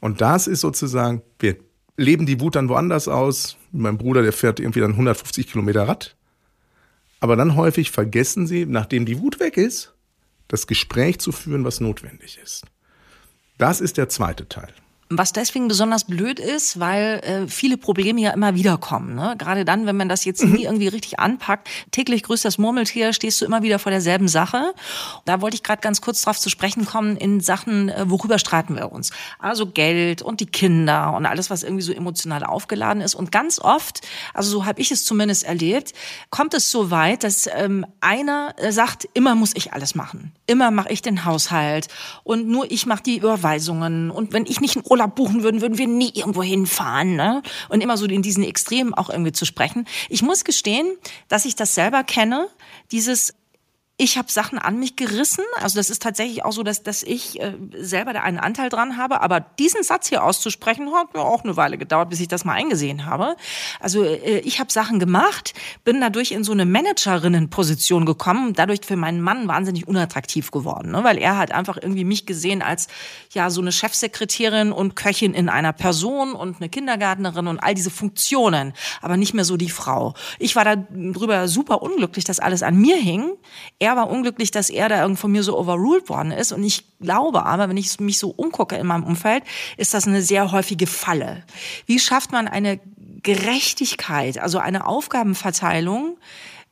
Und 0.00 0.20
das 0.20 0.46
ist 0.46 0.60
sozusagen, 0.60 1.22
wir 1.38 1.56
leben 1.96 2.26
die 2.26 2.40
Wut 2.40 2.56
dann 2.56 2.68
woanders 2.68 3.08
aus. 3.08 3.56
Mein 3.72 3.98
Bruder, 3.98 4.22
der 4.22 4.32
fährt 4.32 4.60
irgendwie 4.60 4.80
dann 4.80 4.92
150 4.92 5.46
Kilometer 5.46 5.86
Rad. 5.86 6.16
Aber 7.20 7.36
dann 7.36 7.54
häufig 7.54 7.90
vergessen 7.90 8.46
sie, 8.46 8.66
nachdem 8.66 9.06
die 9.06 9.20
Wut 9.20 9.40
weg 9.40 9.56
ist, 9.56 9.94
das 10.48 10.66
Gespräch 10.66 11.20
zu 11.20 11.32
führen, 11.32 11.64
was 11.64 11.80
notwendig 11.80 12.38
ist. 12.42 12.64
Das 13.58 13.80
ist 13.80 13.98
der 13.98 14.08
zweite 14.08 14.48
Teil. 14.48 14.72
Was 15.12 15.32
deswegen 15.32 15.66
besonders 15.66 16.04
blöd 16.04 16.38
ist, 16.38 16.78
weil 16.78 17.20
äh, 17.24 17.48
viele 17.48 17.76
Probleme 17.76 18.20
ja 18.20 18.30
immer 18.30 18.54
wieder 18.54 18.78
kommen. 18.78 19.16
Ne? 19.16 19.34
Gerade 19.36 19.64
dann, 19.64 19.84
wenn 19.84 19.96
man 19.96 20.08
das 20.08 20.24
jetzt 20.24 20.44
nie 20.44 20.62
irgendwie 20.62 20.86
richtig 20.86 21.18
anpackt. 21.18 21.68
Täglich 21.90 22.22
grüßt 22.22 22.44
das 22.44 22.58
Murmeltier, 22.58 23.12
stehst 23.12 23.40
du 23.40 23.44
immer 23.44 23.64
wieder 23.64 23.80
vor 23.80 23.90
derselben 23.90 24.28
Sache. 24.28 24.72
Da 25.24 25.40
wollte 25.40 25.56
ich 25.56 25.64
gerade 25.64 25.80
ganz 25.80 26.00
kurz 26.00 26.22
drauf 26.22 26.38
zu 26.38 26.48
sprechen 26.48 26.84
kommen 26.84 27.16
in 27.16 27.40
Sachen, 27.40 27.88
äh, 27.88 28.08
worüber 28.08 28.38
streiten 28.38 28.76
wir 28.76 28.92
uns. 28.92 29.10
Also 29.40 29.66
Geld 29.66 30.22
und 30.22 30.38
die 30.38 30.46
Kinder 30.46 31.12
und 31.16 31.26
alles, 31.26 31.50
was 31.50 31.64
irgendwie 31.64 31.82
so 31.82 31.92
emotional 31.92 32.44
aufgeladen 32.44 33.02
ist. 33.02 33.16
Und 33.16 33.32
ganz 33.32 33.58
oft, 33.58 34.06
also 34.32 34.48
so 34.52 34.64
habe 34.64 34.80
ich 34.80 34.92
es 34.92 35.04
zumindest 35.04 35.42
erlebt, 35.42 35.92
kommt 36.30 36.54
es 36.54 36.70
so 36.70 36.92
weit, 36.92 37.24
dass 37.24 37.48
ähm, 37.52 37.84
einer 38.00 38.54
äh, 38.58 38.70
sagt, 38.70 39.08
immer 39.14 39.34
muss 39.34 39.56
ich 39.56 39.72
alles 39.72 39.96
machen. 39.96 40.30
Immer 40.46 40.70
mache 40.70 40.92
ich 40.92 41.02
den 41.02 41.24
Haushalt 41.24 41.88
und 42.22 42.46
nur 42.46 42.70
ich 42.70 42.86
mache 42.86 43.02
die 43.02 43.16
Überweisungen. 43.16 44.12
Und 44.12 44.32
wenn 44.32 44.46
ich 44.46 44.60
nicht 44.60 44.76
einen 44.76 44.84
Urlaub 45.00 45.14
buchen 45.14 45.42
würden, 45.42 45.60
würden 45.62 45.78
wir 45.78 45.86
nie 45.86 46.12
irgendwo 46.14 46.42
hinfahren. 46.42 47.16
Ne? 47.16 47.42
Und 47.68 47.82
immer 47.82 47.96
so 47.96 48.06
in 48.06 48.22
diesen 48.22 48.44
Extremen 48.44 48.94
auch 48.94 49.10
irgendwie 49.10 49.32
zu 49.32 49.46
sprechen. 49.46 49.86
Ich 50.08 50.22
muss 50.22 50.44
gestehen, 50.44 50.96
dass 51.28 51.44
ich 51.44 51.56
das 51.56 51.74
selber 51.74 52.04
kenne, 52.04 52.48
dieses 52.92 53.34
ich 54.00 54.16
habe 54.16 54.32
Sachen 54.32 54.58
an 54.58 54.78
mich 54.78 54.96
gerissen. 54.96 55.44
Also 55.60 55.78
das 55.78 55.90
ist 55.90 56.00
tatsächlich 56.02 56.42
auch 56.42 56.52
so, 56.52 56.62
dass, 56.62 56.82
dass 56.82 57.02
ich 57.02 57.38
äh, 57.38 57.52
selber 57.76 58.14
da 58.14 58.22
einen 58.22 58.38
Anteil 58.38 58.70
dran 58.70 58.96
habe. 58.96 59.20
Aber 59.20 59.40
diesen 59.40 59.82
Satz 59.82 60.08
hier 60.08 60.24
auszusprechen, 60.24 60.90
hat 60.94 61.12
mir 61.12 61.20
auch 61.20 61.44
eine 61.44 61.58
Weile 61.58 61.76
gedauert, 61.76 62.08
bis 62.08 62.18
ich 62.18 62.28
das 62.28 62.46
mal 62.46 62.54
eingesehen 62.54 63.04
habe. 63.04 63.36
Also 63.78 64.02
äh, 64.02 64.38
ich 64.38 64.58
habe 64.58 64.72
Sachen 64.72 65.00
gemacht, 65.00 65.52
bin 65.84 66.00
dadurch 66.00 66.30
in 66.30 66.44
so 66.44 66.52
eine 66.52 66.64
Managerinnenposition 66.64 68.06
gekommen, 68.06 68.54
dadurch 68.54 68.80
für 68.86 68.96
meinen 68.96 69.20
Mann 69.20 69.48
wahnsinnig 69.48 69.86
unattraktiv 69.86 70.50
geworden, 70.50 70.92
ne? 70.92 71.04
weil 71.04 71.18
er 71.18 71.36
hat 71.36 71.52
einfach 71.52 71.76
irgendwie 71.76 72.04
mich 72.04 72.24
gesehen 72.24 72.62
als 72.62 72.88
ja 73.32 73.50
so 73.50 73.60
eine 73.60 73.70
Chefsekretärin 73.70 74.72
und 74.72 74.96
Köchin 74.96 75.34
in 75.34 75.50
einer 75.50 75.74
Person 75.74 76.32
und 76.32 76.56
eine 76.56 76.70
Kindergärtnerin 76.70 77.48
und 77.48 77.58
all 77.58 77.74
diese 77.74 77.90
Funktionen, 77.90 78.72
aber 79.02 79.18
nicht 79.18 79.34
mehr 79.34 79.44
so 79.44 79.58
die 79.58 79.68
Frau. 79.68 80.14
Ich 80.38 80.56
war 80.56 80.64
darüber 80.64 81.48
super 81.48 81.82
unglücklich, 81.82 82.24
dass 82.24 82.40
alles 82.40 82.62
an 82.62 82.76
mir 82.76 82.96
hing. 82.96 83.32
Er 83.78 83.89
war 83.96 84.10
unglücklich, 84.10 84.50
dass 84.50 84.70
er 84.70 84.88
da 84.88 85.14
von 85.14 85.32
mir 85.32 85.42
so 85.42 85.58
overruled 85.58 86.08
worden 86.08 86.32
ist. 86.32 86.52
Und 86.52 86.64
ich 86.64 86.84
glaube 87.00 87.44
aber, 87.46 87.68
wenn 87.68 87.76
ich 87.76 87.98
mich 88.00 88.18
so 88.18 88.30
umgucke 88.30 88.76
in 88.76 88.86
meinem 88.86 89.04
Umfeld, 89.04 89.44
ist 89.76 89.94
das 89.94 90.06
eine 90.06 90.22
sehr 90.22 90.52
häufige 90.52 90.86
Falle. 90.86 91.44
Wie 91.86 91.98
schafft 91.98 92.32
man 92.32 92.48
eine 92.48 92.80
Gerechtigkeit, 93.22 94.38
also 94.38 94.58
eine 94.58 94.86
Aufgabenverteilung 94.86 96.16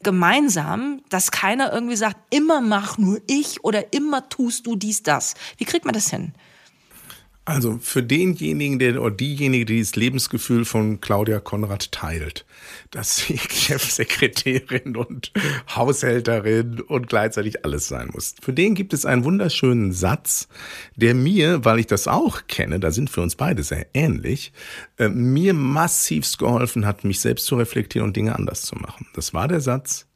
gemeinsam, 0.02 1.02
dass 1.08 1.30
keiner 1.30 1.72
irgendwie 1.72 1.96
sagt, 1.96 2.16
immer 2.30 2.60
mach 2.60 2.98
nur 2.98 3.20
ich 3.26 3.64
oder 3.64 3.92
immer 3.92 4.28
tust 4.28 4.66
du 4.66 4.76
dies, 4.76 5.02
das. 5.02 5.34
Wie 5.56 5.64
kriegt 5.64 5.84
man 5.84 5.94
das 5.94 6.08
hin? 6.08 6.32
Also 7.48 7.78
für 7.80 8.02
denjenigen, 8.02 8.78
der 8.78 9.00
oder 9.00 9.16
diejenige, 9.16 9.64
die 9.64 9.80
das 9.80 9.96
Lebensgefühl 9.96 10.66
von 10.66 11.00
Claudia 11.00 11.40
Konrad 11.40 11.92
teilt, 11.92 12.44
dass 12.90 13.16
sie 13.16 13.38
Chefsekretärin 13.50 14.96
und 14.96 15.32
Haushälterin 15.74 16.82
und 16.82 17.08
gleichzeitig 17.08 17.64
alles 17.64 17.88
sein 17.88 18.10
muss. 18.12 18.34
Für 18.42 18.52
den 18.52 18.74
gibt 18.74 18.92
es 18.92 19.06
einen 19.06 19.24
wunderschönen 19.24 19.92
Satz, 19.92 20.48
der 20.96 21.14
mir, 21.14 21.64
weil 21.64 21.78
ich 21.78 21.86
das 21.86 22.06
auch 22.06 22.42
kenne, 22.48 22.80
da 22.80 22.90
sind 22.90 23.16
wir 23.16 23.22
uns 23.22 23.34
beide 23.34 23.62
sehr 23.62 23.86
ähnlich, 23.94 24.52
äh, 24.98 25.08
mir 25.08 25.54
massivst 25.54 26.38
geholfen 26.38 26.84
hat, 26.84 27.04
mich 27.04 27.20
selbst 27.20 27.46
zu 27.46 27.56
reflektieren 27.56 28.08
und 28.08 28.14
Dinge 28.14 28.36
anders 28.36 28.60
zu 28.60 28.76
machen. 28.76 29.06
Das 29.14 29.32
war 29.32 29.48
der 29.48 29.62
Satz, 29.62 30.06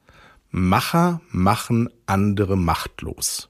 Macher 0.51 1.23
machen 1.31 1.89
andere 2.05 2.59
machtlos. 2.59 3.49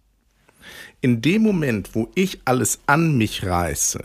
In 1.01 1.23
dem 1.23 1.43
Moment, 1.43 1.95
wo 1.95 2.11
ich 2.15 2.41
alles 2.45 2.81
an 2.87 3.17
mich 3.17 3.45
reiße, 3.45 4.03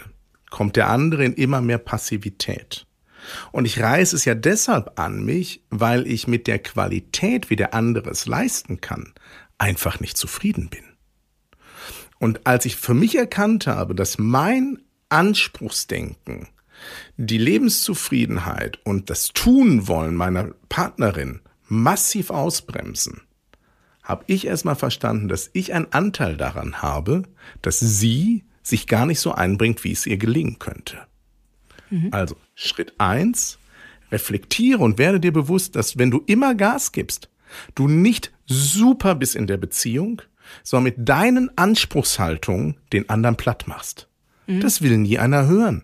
kommt 0.49 0.75
der 0.75 0.89
andere 0.89 1.25
in 1.25 1.33
immer 1.33 1.61
mehr 1.61 1.77
Passivität. 1.77 2.85
Und 3.51 3.65
ich 3.65 3.79
reiße 3.79 4.15
es 4.15 4.25
ja 4.25 4.35
deshalb 4.35 4.99
an 4.99 5.23
mich, 5.25 5.61
weil 5.69 6.07
ich 6.07 6.27
mit 6.27 6.47
der 6.47 6.59
Qualität, 6.59 7.49
wie 7.49 7.55
der 7.55 7.73
andere 7.73 8.09
es 8.09 8.25
leisten 8.25 8.79
kann, 8.79 9.13
einfach 9.57 9.99
nicht 9.99 10.17
zufrieden 10.17 10.69
bin. 10.69 10.83
Und 12.19 12.47
als 12.47 12.65
ich 12.65 12.77
für 12.77 12.93
mich 12.93 13.15
erkannt 13.15 13.67
habe, 13.67 13.93
dass 13.95 14.17
mein 14.17 14.81
Anspruchsdenken 15.09 16.47
die 17.17 17.37
Lebenszufriedenheit 17.37 18.79
und 18.83 19.09
das 19.09 19.29
Tun 19.29 19.87
wollen 19.87 20.15
meiner 20.15 20.51
Partnerin 20.69 21.41
massiv 21.67 22.29
ausbremsen, 22.29 23.21
habe 24.07 24.23
ich 24.27 24.47
erstmal 24.47 24.75
verstanden, 24.75 25.27
dass 25.27 25.49
ich 25.51 25.73
einen 25.73 25.91
Anteil 25.91 26.37
daran 26.37 26.81
habe, 26.81 27.23
dass 27.61 27.79
sie 27.79 28.45
sich 28.63 28.87
gar 28.87 29.05
nicht 29.05 29.19
so 29.19 29.33
einbringt, 29.33 29.83
wie 29.83 29.91
es 29.91 30.05
ihr 30.05 30.17
gelingen 30.17 30.59
könnte. 30.59 30.97
Mhm. 31.89 32.09
Also 32.11 32.37
Schritt 32.55 32.93
eins: 32.99 33.59
reflektiere 34.09 34.79
und 34.79 34.97
werde 34.97 35.19
dir 35.19 35.33
bewusst, 35.33 35.75
dass 35.75 35.97
wenn 35.97 36.09
du 36.09 36.23
immer 36.25 36.55
Gas 36.55 36.93
gibst, 36.93 37.29
du 37.75 37.89
nicht 37.89 38.31
super 38.45 39.13
bist 39.13 39.35
in 39.35 39.45
der 39.45 39.57
Beziehung, 39.57 40.21
sondern 40.63 40.95
mit 40.95 41.09
deinen 41.09 41.57
Anspruchshaltungen 41.57 42.77
den 42.93 43.09
anderen 43.09 43.35
platt 43.35 43.67
machst. 43.67 44.07
Mhm. 44.47 44.61
Das 44.61 44.81
will 44.81 44.97
nie 44.97 45.19
einer 45.19 45.47
hören. 45.47 45.83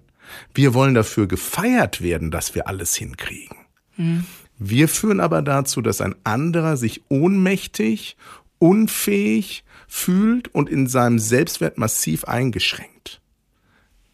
Wir 0.54 0.74
wollen 0.74 0.94
dafür 0.94 1.28
gefeiert 1.28 2.02
werden, 2.02 2.32
dass 2.32 2.56
wir 2.56 2.70
alles 2.70 2.96
hinkriegen. 2.96 3.58
Mhm. 3.98 4.26
Wir 4.66 4.88
führen 4.88 5.20
aber 5.20 5.42
dazu, 5.42 5.82
dass 5.82 6.00
ein 6.00 6.16
anderer 6.24 6.78
sich 6.78 7.04
ohnmächtig, 7.10 8.16
unfähig 8.60 9.66
fühlt 9.90 10.48
und 10.56 10.70
in 10.70 10.88
seinem 10.88 11.20
Selbstwert 11.20 11.78
massiv 11.78 12.24
eingeschränkt. 12.24 13.20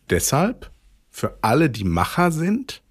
Deshalb, 0.10 0.72
für 1.12 1.38
alle, 1.44 1.70
die 1.70 1.84
Macher 1.84 2.32
sind, 2.32 2.82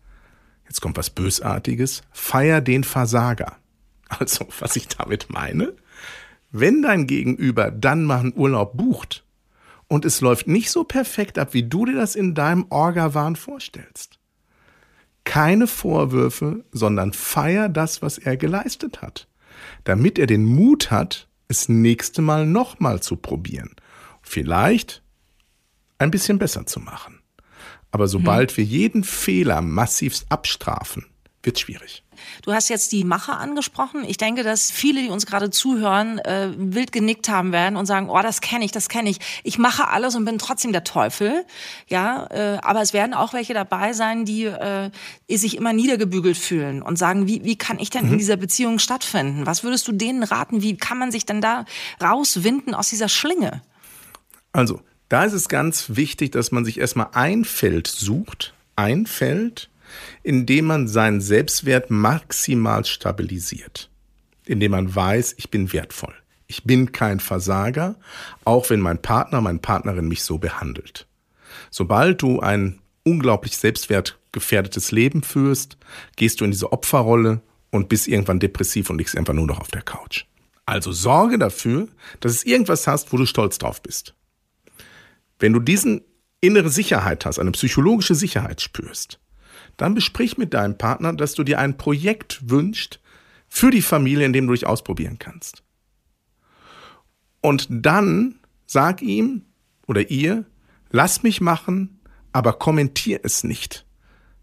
jetzt 0.69 0.81
kommt 0.81 0.97
was 0.97 1.11
Bösartiges, 1.11 2.03
feier 2.13 2.61
den 2.61 2.85
Versager. 2.85 3.57
Also, 4.09 4.47
was 4.61 4.77
ich 4.77 4.87
damit 4.87 5.29
meine, 5.29 5.75
wenn 6.53 6.81
dein 6.81 7.09
Gegenüber 7.09 7.73
dann 7.73 8.05
mal 8.05 8.21
einen 8.21 8.37
Urlaub 8.37 8.77
bucht 8.77 9.25
und 9.89 10.05
es 10.05 10.21
läuft 10.21 10.47
nicht 10.47 10.71
so 10.71 10.85
perfekt 10.85 11.41
ab, 11.41 11.55
wie 11.55 11.65
du 11.65 11.87
dir 11.87 11.97
das 11.97 12.15
in 12.15 12.35
deinem 12.35 12.67
Orga-Wahn 12.71 13.35
vorstellst, 13.35 14.18
keine 15.29 15.67
Vorwürfe, 15.67 16.65
sondern 16.73 17.13
feier 17.13 17.69
das, 17.69 18.01
was 18.01 18.17
er 18.17 18.39
geleistet 18.39 19.03
hat, 19.03 19.29
damit 19.85 20.19
er 20.19 20.27
den 20.27 20.47
Mut 20.47 20.91
hat, 20.91 21.29
es 21.49 21.69
nächste 21.69 22.23
Mal 22.23 22.47
nochmal 22.47 23.03
zu 23.03 23.17
probieren. 23.17 23.77
Vielleicht 24.23 25.03
ein 25.99 26.11
bisschen 26.11 26.39
besser 26.39 26.65
zu 26.65 26.81
machen. 26.81 27.21
Aber 27.91 28.09
sobald 28.09 28.53
hm. 28.53 28.57
wir 28.57 28.65
jeden 28.65 29.05
Fehler 29.05 29.61
massivst 29.61 30.33
abstrafen, 30.33 31.05
wird 31.49 31.59
schwierig. 31.59 32.03
Du 32.43 32.53
hast 32.53 32.69
jetzt 32.69 32.93
die 32.93 33.05
Macher 33.05 33.39
angesprochen. 33.39 34.05
Ich 34.07 34.19
denke, 34.19 34.43
dass 34.43 34.71
viele, 34.71 35.01
die 35.01 35.09
uns 35.09 35.25
gerade 35.25 35.49
zuhören, 35.49 36.19
äh, 36.19 36.51
wild 36.59 36.93
genickt 36.93 37.31
haben 37.31 37.53
werden 37.53 37.77
und 37.77 37.87
sagen, 37.87 38.11
oh, 38.11 38.21
das 38.21 38.43
kenne 38.43 38.67
ich, 38.67 38.71
das 38.71 38.91
kenne 38.91 39.09
ich. 39.09 39.19
Ich 39.45 39.57
mache 39.57 39.89
alles 39.89 40.15
und 40.15 40.27
bin 40.27 40.37
trotzdem 40.39 40.73
der 40.73 40.85
Teufel. 40.85 41.47
Ja, 41.87 42.27
äh, 42.27 42.59
aber 42.61 42.83
es 42.83 42.93
werden 42.93 43.15
auch 43.15 43.33
welche 43.33 43.55
dabei 43.55 43.95
sein, 43.95 44.27
die 44.27 44.45
äh, 44.45 44.91
sich 45.31 45.57
immer 45.57 45.73
niedergebügelt 45.73 46.37
fühlen 46.37 46.83
und 46.83 46.99
sagen, 46.99 47.27
wie, 47.27 47.43
wie 47.45 47.57
kann 47.57 47.79
ich 47.79 47.89
denn 47.89 48.05
mhm. 48.05 48.13
in 48.13 48.19
dieser 48.19 48.37
Beziehung 48.37 48.79
stattfinden? 48.79 49.47
Was 49.47 49.65
würdest 49.65 49.89
du 49.89 49.93
denen 49.93 50.23
raten? 50.23 50.61
Wie 50.61 50.77
kann 50.77 50.99
man 50.99 51.11
sich 51.11 51.25
denn 51.25 51.41
da 51.41 51.65
rauswinden 52.03 52.75
aus 52.75 52.91
dieser 52.91 53.09
Schlinge? 53.09 53.63
Also, 54.53 54.83
da 55.09 55.25
ist 55.25 55.33
es 55.33 55.49
ganz 55.49 55.97
wichtig, 55.97 56.33
dass 56.33 56.53
man 56.53 56.67
sich 56.67 56.79
erstmal 56.79 57.09
ein 57.13 57.47
Feld 57.47 57.87
sucht, 57.87 58.53
ein 58.77 59.07
Feld, 59.07 59.71
indem 60.23 60.67
man 60.67 60.89
seinen 60.89 61.21
Selbstwert 61.21 61.91
maximal 61.91 62.85
stabilisiert, 62.85 63.91
indem 64.47 64.73
man 64.73 64.95
weiß, 64.95 65.35
ich 65.39 65.51
bin 65.51 65.73
wertvoll. 65.73 66.15
Ich 66.47 66.65
bin 66.65 66.93
kein 66.93 67.21
Versager, 67.21 67.97
auch 68.45 68.71
wenn 68.71 68.81
mein 68.81 69.03
Partner, 69.03 69.41
meine 69.41 69.59
Partnerin 69.59 70.09
mich 70.09 70.23
so 70.23 70.39
behandelt. 70.39 71.07
Sobald 71.71 72.23
du 72.23 72.41
ein 72.41 72.79
unglaublich 73.05 73.57
selbstwertgefährdetes 73.59 74.91
Leben 74.91 75.23
führst, 75.23 75.77
gehst 76.17 76.41
du 76.41 76.45
in 76.45 76.51
diese 76.51 76.73
Opferrolle 76.73 77.43
und 77.71 77.89
bist 77.89 78.09
irgendwann 78.09 78.41
depressiv 78.41 78.89
und 78.89 78.99
liegst 78.99 79.17
einfach 79.17 79.35
nur 79.35 79.47
noch 79.47 79.61
auf 79.61 79.69
der 79.69 79.83
Couch. 79.83 80.25
Also 80.65 80.93
sorge 80.93 81.39
dafür, 81.39 81.89
dass 82.21 82.33
es 82.33 82.45
irgendwas 82.45 82.87
hast, 82.87 83.13
wo 83.13 83.17
du 83.17 83.27
stolz 83.27 83.59
drauf 83.59 83.83
bist. 83.83 84.15
Wenn 85.39 85.53
du 85.53 85.61
diesen 85.61 86.03
innere 86.41 86.71
Sicherheit 86.71 87.25
hast, 87.25 87.39
eine 87.39 87.53
psychologische 87.53 88.15
Sicherheit 88.15 88.61
spürst, 88.61 89.19
dann 89.79 89.95
besprich 89.95 90.37
mit 90.37 90.53
deinem 90.53 90.77
Partner, 90.77 91.15
dass 91.15 91.33
du 91.35 91.45
dir 91.45 91.59
ein 91.59 91.79
Projekt 91.79 92.51
wünschst 92.51 93.01
für 93.49 93.71
die 93.71 93.81
Familie, 93.81 94.27
in 94.27 94.35
dem 94.35 94.47
du 94.47 94.53
dich 94.53 94.67
ausprobieren 94.67 95.19
kannst. 95.19 95.63
Und 97.41 97.67
dann 97.71 98.41
sag 98.67 99.01
ihm 99.01 99.43
oder 99.87 100.11
ihr, 100.11 100.45
lass 100.91 101.23
mich 101.23 101.41
machen, 101.41 102.01
aber 102.33 102.53
kommentier 102.53 103.21
es 103.23 103.45
nicht. 103.45 103.87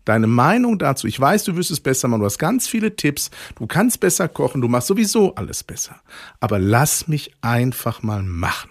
Deine 0.06 0.28
Meinung 0.28 0.78
dazu, 0.78 1.08
ich 1.08 1.20
weiß, 1.20 1.44
du 1.46 1.56
wirst 1.56 1.72
es 1.72 1.80
besser 1.80 2.08
machen, 2.08 2.20
du 2.20 2.26
hast 2.26 2.38
ganz 2.38 2.68
viele 2.68 2.96
Tipps, 2.96 3.32
du 3.56 3.68
kannst 3.68 4.00
besser 4.00 4.28
kochen, 4.28 4.62
du 4.62 4.68
machst 4.68 4.88
sowieso 4.88 5.36
alles 5.36 5.64
besser. 5.64 6.00
Aber 6.40 6.60
lass 6.60 7.08
mich 7.08 7.32
einfach 7.42 8.04
mal 8.04 8.24
machen. 8.24 8.70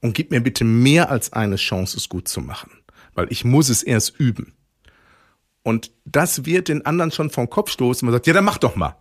Und 0.00 0.14
gib 0.14 0.30
mir 0.30 0.40
bitte 0.40 0.64
mehr 0.64 1.10
als 1.10 1.32
eine 1.32 1.56
Chance, 1.56 1.96
es 1.96 2.08
gut 2.08 2.28
zu 2.28 2.40
machen. 2.40 2.70
Weil 3.14 3.26
ich 3.30 3.44
muss 3.44 3.68
es 3.68 3.82
erst 3.82 4.18
üben. 4.20 4.55
Und 5.66 5.90
das 6.04 6.44
wird 6.44 6.68
den 6.68 6.86
anderen 6.86 7.10
schon 7.10 7.28
vom 7.28 7.50
Kopf 7.50 7.72
stoßen. 7.72 8.06
Man 8.06 8.12
sagt, 8.12 8.28
ja, 8.28 8.34
dann 8.34 8.44
mach 8.44 8.58
doch 8.58 8.76
mal. 8.76 8.94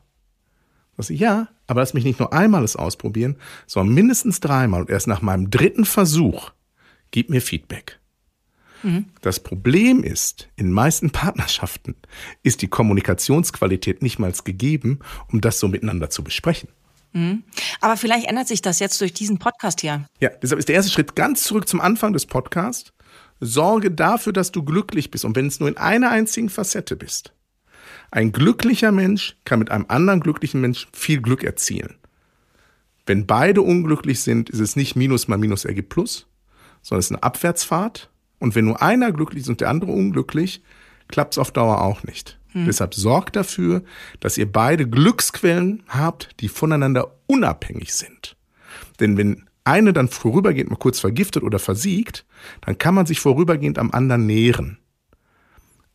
Ich, 0.97 1.09
ja, 1.09 1.47
aber 1.67 1.81
lass 1.81 1.93
mich 1.93 2.05
nicht 2.05 2.19
nur 2.19 2.33
einmal 2.33 2.63
es 2.63 2.75
ausprobieren, 2.75 3.35
sondern 3.67 3.93
mindestens 3.93 4.39
dreimal. 4.39 4.81
Und 4.81 4.89
erst 4.89 5.05
nach 5.05 5.21
meinem 5.21 5.51
dritten 5.51 5.85
Versuch 5.85 6.53
gib 7.11 7.29
mir 7.29 7.39
Feedback. 7.39 7.99
Mhm. 8.81 9.05
Das 9.21 9.41
Problem 9.41 10.03
ist, 10.03 10.49
in 10.55 10.71
meisten 10.71 11.11
Partnerschaften 11.11 11.93
ist 12.41 12.63
die 12.63 12.67
Kommunikationsqualität 12.67 14.01
nicht 14.01 14.17
mal 14.17 14.33
gegeben, 14.43 15.01
um 15.31 15.41
das 15.41 15.59
so 15.59 15.67
miteinander 15.67 16.09
zu 16.09 16.23
besprechen. 16.23 16.69
Mhm. 17.13 17.43
Aber 17.79 17.95
vielleicht 17.95 18.25
ändert 18.25 18.47
sich 18.47 18.63
das 18.63 18.79
jetzt 18.79 18.99
durch 19.01 19.13
diesen 19.13 19.37
Podcast 19.37 19.81
hier. 19.81 20.07
Ja, 20.19 20.29
deshalb 20.41 20.57
ist 20.57 20.67
der 20.67 20.75
erste 20.75 20.91
Schritt 20.91 21.15
ganz 21.15 21.43
zurück 21.43 21.67
zum 21.67 21.79
Anfang 21.79 22.11
des 22.11 22.25
Podcasts. 22.25 22.91
Sorge 23.39 23.91
dafür, 23.91 24.33
dass 24.33 24.51
du 24.51 24.63
glücklich 24.63 25.11
bist 25.11 25.25
und 25.25 25.35
wenn 25.35 25.47
es 25.47 25.59
nur 25.59 25.69
in 25.69 25.77
einer 25.77 26.09
einzigen 26.09 26.49
Facette 26.49 26.95
bist. 26.95 27.33
Ein 28.11 28.31
glücklicher 28.31 28.91
Mensch 28.91 29.35
kann 29.45 29.59
mit 29.59 29.71
einem 29.71 29.85
anderen 29.87 30.21
glücklichen 30.21 30.61
Mensch 30.61 30.87
viel 30.93 31.21
Glück 31.21 31.43
erzielen. 31.43 31.95
Wenn 33.05 33.25
beide 33.25 33.61
unglücklich 33.61 34.21
sind, 34.21 34.49
ist 34.49 34.59
es 34.59 34.75
nicht 34.75 34.95
Minus 34.95 35.27
mal 35.27 35.37
Minus 35.37 35.65
ergibt 35.65 35.89
Plus, 35.89 36.27
sondern 36.81 36.99
es 36.99 37.05
ist 37.07 37.11
eine 37.11 37.23
Abwärtsfahrt. 37.23 38.09
Und 38.39 38.55
wenn 38.55 38.65
nur 38.65 38.81
einer 38.81 39.11
glücklich 39.11 39.41
ist 39.43 39.49
und 39.49 39.61
der 39.61 39.69
andere 39.69 39.91
unglücklich, 39.91 40.63
klappt 41.07 41.33
es 41.33 41.37
auf 41.37 41.51
Dauer 41.51 41.81
auch 41.81 42.03
nicht. 42.03 42.39
Hm. 42.49 42.65
Deshalb 42.65 42.93
sorgt 42.93 43.35
dafür, 43.35 43.83
dass 44.19 44.37
ihr 44.37 44.51
beide 44.51 44.87
Glücksquellen 44.87 45.83
habt, 45.87 46.29
die 46.39 46.47
voneinander 46.47 47.15
unabhängig 47.27 47.93
sind. 47.93 48.35
Denn 48.99 49.17
wenn 49.17 49.45
eine 49.65 49.91
dann 49.91 50.07
vorübergehend 50.07 50.69
mal 50.69 50.77
kurz 50.77 50.99
vergiftet 50.99 51.43
oder 51.43 51.59
versiegt, 51.59 52.25
dann 52.61 52.77
kann 52.77 52.95
man 52.95 53.05
sich 53.05 53.19
vorübergehend 53.19 53.77
am 53.77 53.91
anderen 53.91 54.25
nähren. 54.25 54.77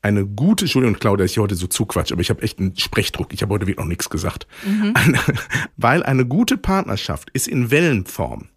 Eine 0.02 0.26
gute, 0.26 0.64
Entschuldigung, 0.64 0.98
Claudia, 0.98 1.26
ich 1.26 1.38
heute 1.38 1.54
so 1.54 1.66
zuquatsch, 1.66 2.10
aber 2.10 2.22
ich 2.22 2.30
habe 2.30 2.42
echt 2.42 2.58
einen 2.58 2.76
Sprechdruck. 2.76 3.34
Ich 3.34 3.42
habe 3.42 3.52
heute 3.52 3.66
wirklich 3.66 3.78
noch 3.78 3.84
nichts 3.86 4.08
gesagt. 4.08 4.46
Mhm. 4.64 4.92
Eine, 4.94 5.18
weil 5.76 6.02
eine 6.02 6.26
gute 6.26 6.56
Partnerschaft 6.56 7.30
ist 7.30 7.48
in 7.48 7.70
Wellenform. 7.70 8.48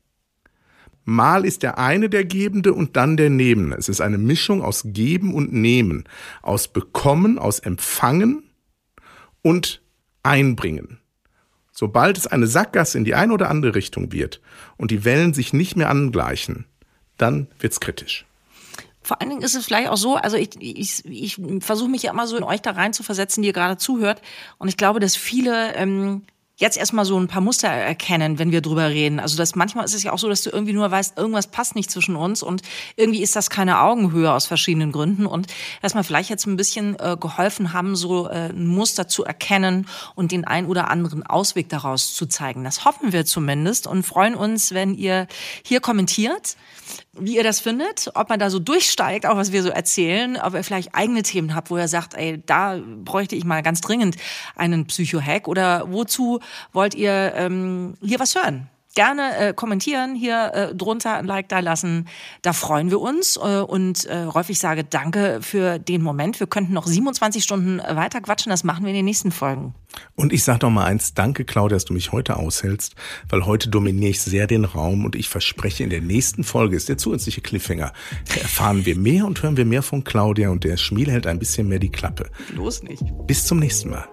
Mal 1.06 1.44
ist 1.46 1.64
der 1.64 1.78
eine 1.78 2.10
der 2.10 2.24
Gebende 2.24 2.74
und 2.74 2.96
dann 2.96 3.18
der 3.18 3.30
Nehmende. 3.30 3.76
Es 3.76 3.90
ist 3.90 4.00
eine 4.00 4.18
Mischung 4.18 4.62
aus 4.62 4.84
Geben 4.86 5.34
und 5.34 5.52
Nehmen, 5.52 6.06
aus 6.42 6.70
Bekommen, 6.70 7.38
aus 7.38 7.60
Empfangen 7.60 8.44
und 9.42 9.82
Einbringen. 10.24 11.00
Sobald 11.76 12.20
es 12.20 12.28
eine 12.28 12.46
Sackgasse 12.46 13.00
in 13.00 13.04
die 13.04 13.16
eine 13.16 13.34
oder 13.34 13.50
andere 13.50 13.74
Richtung 13.74 14.12
wird 14.12 14.42
und 14.78 14.92
die 14.92 15.04
Wellen 15.06 15.34
sich 15.34 15.54
nicht 15.54 15.76
mehr 15.76 15.90
angleichen, 15.90 16.66
dann 17.18 17.48
wird's 17.60 17.80
kritisch. 17.80 18.26
Vor 19.02 19.20
allen 19.20 19.32
Dingen 19.32 19.42
ist 19.42 19.56
es 19.56 19.66
vielleicht 19.66 19.90
auch 19.90 19.98
so, 19.98 20.16
also 20.16 20.38
ich, 20.38 20.52
ich, 20.62 21.04
ich 21.04 21.42
versuche 21.60 21.90
mich 21.90 22.04
ja 22.04 22.12
immer 22.12 22.28
so 22.28 22.38
in 22.38 22.44
euch 22.44 22.62
da 22.62 22.72
rein 22.72 22.94
zu 22.94 23.04
versetzen, 23.04 23.42
die 23.42 23.48
ihr 23.48 23.54
gerade 23.54 23.78
zuhört. 23.78 24.22
Und 24.60 24.70
ich 24.70 24.78
glaube, 24.78 25.00
dass 25.00 25.16
viele 25.16 25.74
ähm, 25.76 26.22
jetzt 26.64 26.78
erstmal 26.78 27.04
so 27.04 27.20
ein 27.20 27.28
paar 27.28 27.42
Muster 27.42 27.68
erkennen, 27.68 28.40
wenn 28.40 28.52
wir 28.52 28.62
drüber 28.62 28.90
reden. 28.90 29.20
Also 29.20 29.36
das 29.36 29.54
manchmal 29.54 29.84
ist 29.84 29.94
es 29.94 30.04
ja 30.04 30.14
auch 30.14 30.18
so, 30.18 30.30
dass 30.30 30.44
du 30.44 30.50
irgendwie 30.50 30.72
nur 30.72 30.90
weißt, 30.90 31.18
irgendwas 31.18 31.48
passt 31.48 31.76
nicht 31.76 31.92
zwischen 31.92 32.16
uns 32.16 32.42
und 32.42 32.62
irgendwie 32.96 33.22
ist 33.22 33.36
das 33.36 33.50
keine 33.50 33.82
Augenhöhe 33.82 34.32
aus 34.32 34.46
verschiedenen 34.46 34.94
Gründen 34.94 35.26
und 35.26 35.48
erstmal 35.82 36.06
vielleicht 36.06 36.30
jetzt 36.30 36.48
ein 36.48 36.56
bisschen 36.56 36.98
äh, 37.00 37.18
geholfen 37.20 37.74
haben, 37.74 37.98
so 37.98 38.30
äh, 38.30 38.50
ein 38.50 38.66
Muster 38.66 39.10
zu 39.10 39.26
erkennen 39.26 39.88
und 40.16 40.32
den 40.32 40.46
ein 40.46 40.66
oder 40.66 40.90
anderen 40.90 41.24
Ausweg 41.24 41.68
daraus 41.68 42.16
zu 42.16 42.28
zeigen. 42.28 42.64
Das 42.64 42.86
hoffen 42.86 43.12
wir 43.12 43.26
zumindest 43.26 43.86
und 43.86 44.04
freuen 44.04 44.34
uns, 44.34 44.74
wenn 44.74 44.96
ihr 44.96 45.28
hier 45.64 45.82
kommentiert 45.82 46.56
wie 47.16 47.36
ihr 47.36 47.44
das 47.44 47.60
findet, 47.60 48.10
ob 48.16 48.30
man 48.30 48.40
da 48.40 48.50
so 48.50 48.58
durchsteigt, 48.58 49.28
auch 49.28 49.38
was 49.38 49.52
wir 49.52 49.62
so 49.62 49.70
erzählen, 49.70 50.38
ob 50.38 50.56
ihr 50.56 50.64
vielleicht 50.64 50.96
eigene 50.96 51.22
Themen 51.22 51.54
habt, 51.54 51.70
wo 51.70 51.78
ihr 51.78 51.88
sagt, 51.88 52.16
ey, 52.16 52.42
da 52.44 52.80
bräuchte 53.04 53.36
ich 53.36 53.46
mal 53.46 53.62
ganz 53.62 53.82
dringend 53.82 54.16
einen 54.56 54.88
Psycho-Hack 54.88 55.48
oder 55.48 55.92
wozu 55.92 56.40
wollt 56.72 56.96
ihr 56.96 57.34
ähm, 57.36 57.96
hier 58.02 58.20
was 58.20 58.36
hören? 58.36 58.70
gerne 58.96 59.38
äh, 59.38 59.54
kommentieren, 59.54 60.16
hier 60.16 60.52
äh, 60.54 60.76
drunter 60.76 61.16
ein 61.16 61.26
Like 61.26 61.50
da 61.50 61.60
lassen. 61.60 62.08
Da 62.42 62.54
freuen 62.54 62.92
wir 62.92 63.00
uns. 63.00 63.38
Äh, 63.38 63.60
und 63.60 64.06
äh, 64.06 64.28
ich 64.48 64.60
sage 64.60 64.84
danke 64.84 65.40
für 65.42 65.80
den 65.80 66.02
Moment. 66.02 66.40
Wir 66.40 66.48
könnten 66.48 66.74
noch 66.74 66.86
27 66.86 67.44
Stunden 67.44 67.80
weiter 67.80 68.22
quatschen. 68.22 68.50
Das 68.50 68.64
machen 68.64 68.84
wir 68.84 68.90
in 68.90 68.96
den 68.96 69.06
nächsten 69.06 69.32
Folgen. 69.32 69.74
Und 70.16 70.34
ich 70.34 70.44
sage 70.44 70.66
noch 70.66 70.72
mal 70.72 70.86
eins, 70.86 71.14
danke 71.14 71.46
Claudia, 71.46 71.76
dass 71.76 71.86
du 71.86 71.94
mich 71.94 72.12
heute 72.12 72.38
aushältst, 72.38 72.96
weil 73.30 73.46
heute 73.46 73.70
dominiere 73.70 74.10
ich 74.10 74.22
sehr 74.22 74.48
den 74.48 74.66
Raum 74.66 75.06
und 75.06 75.16
ich 75.16 75.30
verspreche, 75.30 75.84
in 75.84 75.92
der 75.92 76.02
nächsten 76.02 76.44
Folge 76.44 76.76
ist 76.76 76.90
der 76.90 76.98
zusätzliche 76.98 77.42
Cliffhanger. 77.42 77.94
Erfahren 78.42 78.86
wir 78.86 78.98
mehr 78.98 79.26
und 79.26 79.42
hören 79.44 79.56
wir 79.56 79.66
mehr 79.66 79.84
von 79.84 80.04
Claudia 80.04 80.50
und 80.50 80.64
der 80.64 80.78
Schmiel 80.78 81.12
hält 81.12 81.28
ein 81.28 81.38
bisschen 81.38 81.68
mehr 81.68 81.80
die 81.80 81.92
Klappe. 81.92 82.30
Los 82.56 82.82
nicht. 82.82 83.04
Bis 83.28 83.46
zum 83.46 83.60
nächsten 83.60 83.92
Mal. 83.92 84.08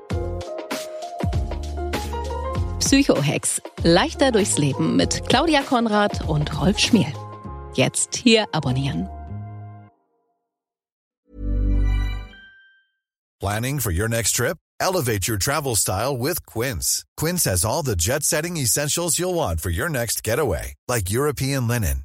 Psychohex. 2.81 3.63
Leichter 3.85 4.33
durchs 4.33 4.59
Leben 4.59 4.97
mit 4.97 5.23
Claudia 5.29 5.63
Konrad 5.63 6.29
und 6.29 6.61
Rolf 6.61 6.79
Schmiel. 6.79 7.13
Jetzt 7.75 8.17
hier 8.17 8.47
abonnieren. 8.53 9.09
Planning 13.41 13.81
for 13.81 13.91
your 13.91 14.09
next 14.09 14.33
trip? 14.33 14.59
Elevate 14.81 15.27
your 15.27 15.39
travel 15.39 15.75
style 15.75 16.15
with 16.15 16.45
Quince. 16.45 17.05
Quince 17.17 17.45
has 17.45 17.65
all 17.65 17.83
the 17.83 17.97
jet 17.97 18.23
setting 18.23 18.59
essentials 18.59 19.19
you'll 19.19 19.35
want 19.35 19.61
for 19.61 19.71
your 19.71 19.89
next 19.89 20.23
getaway, 20.23 20.75
like 20.89 21.11
European 21.11 21.67
linen, 21.67 22.05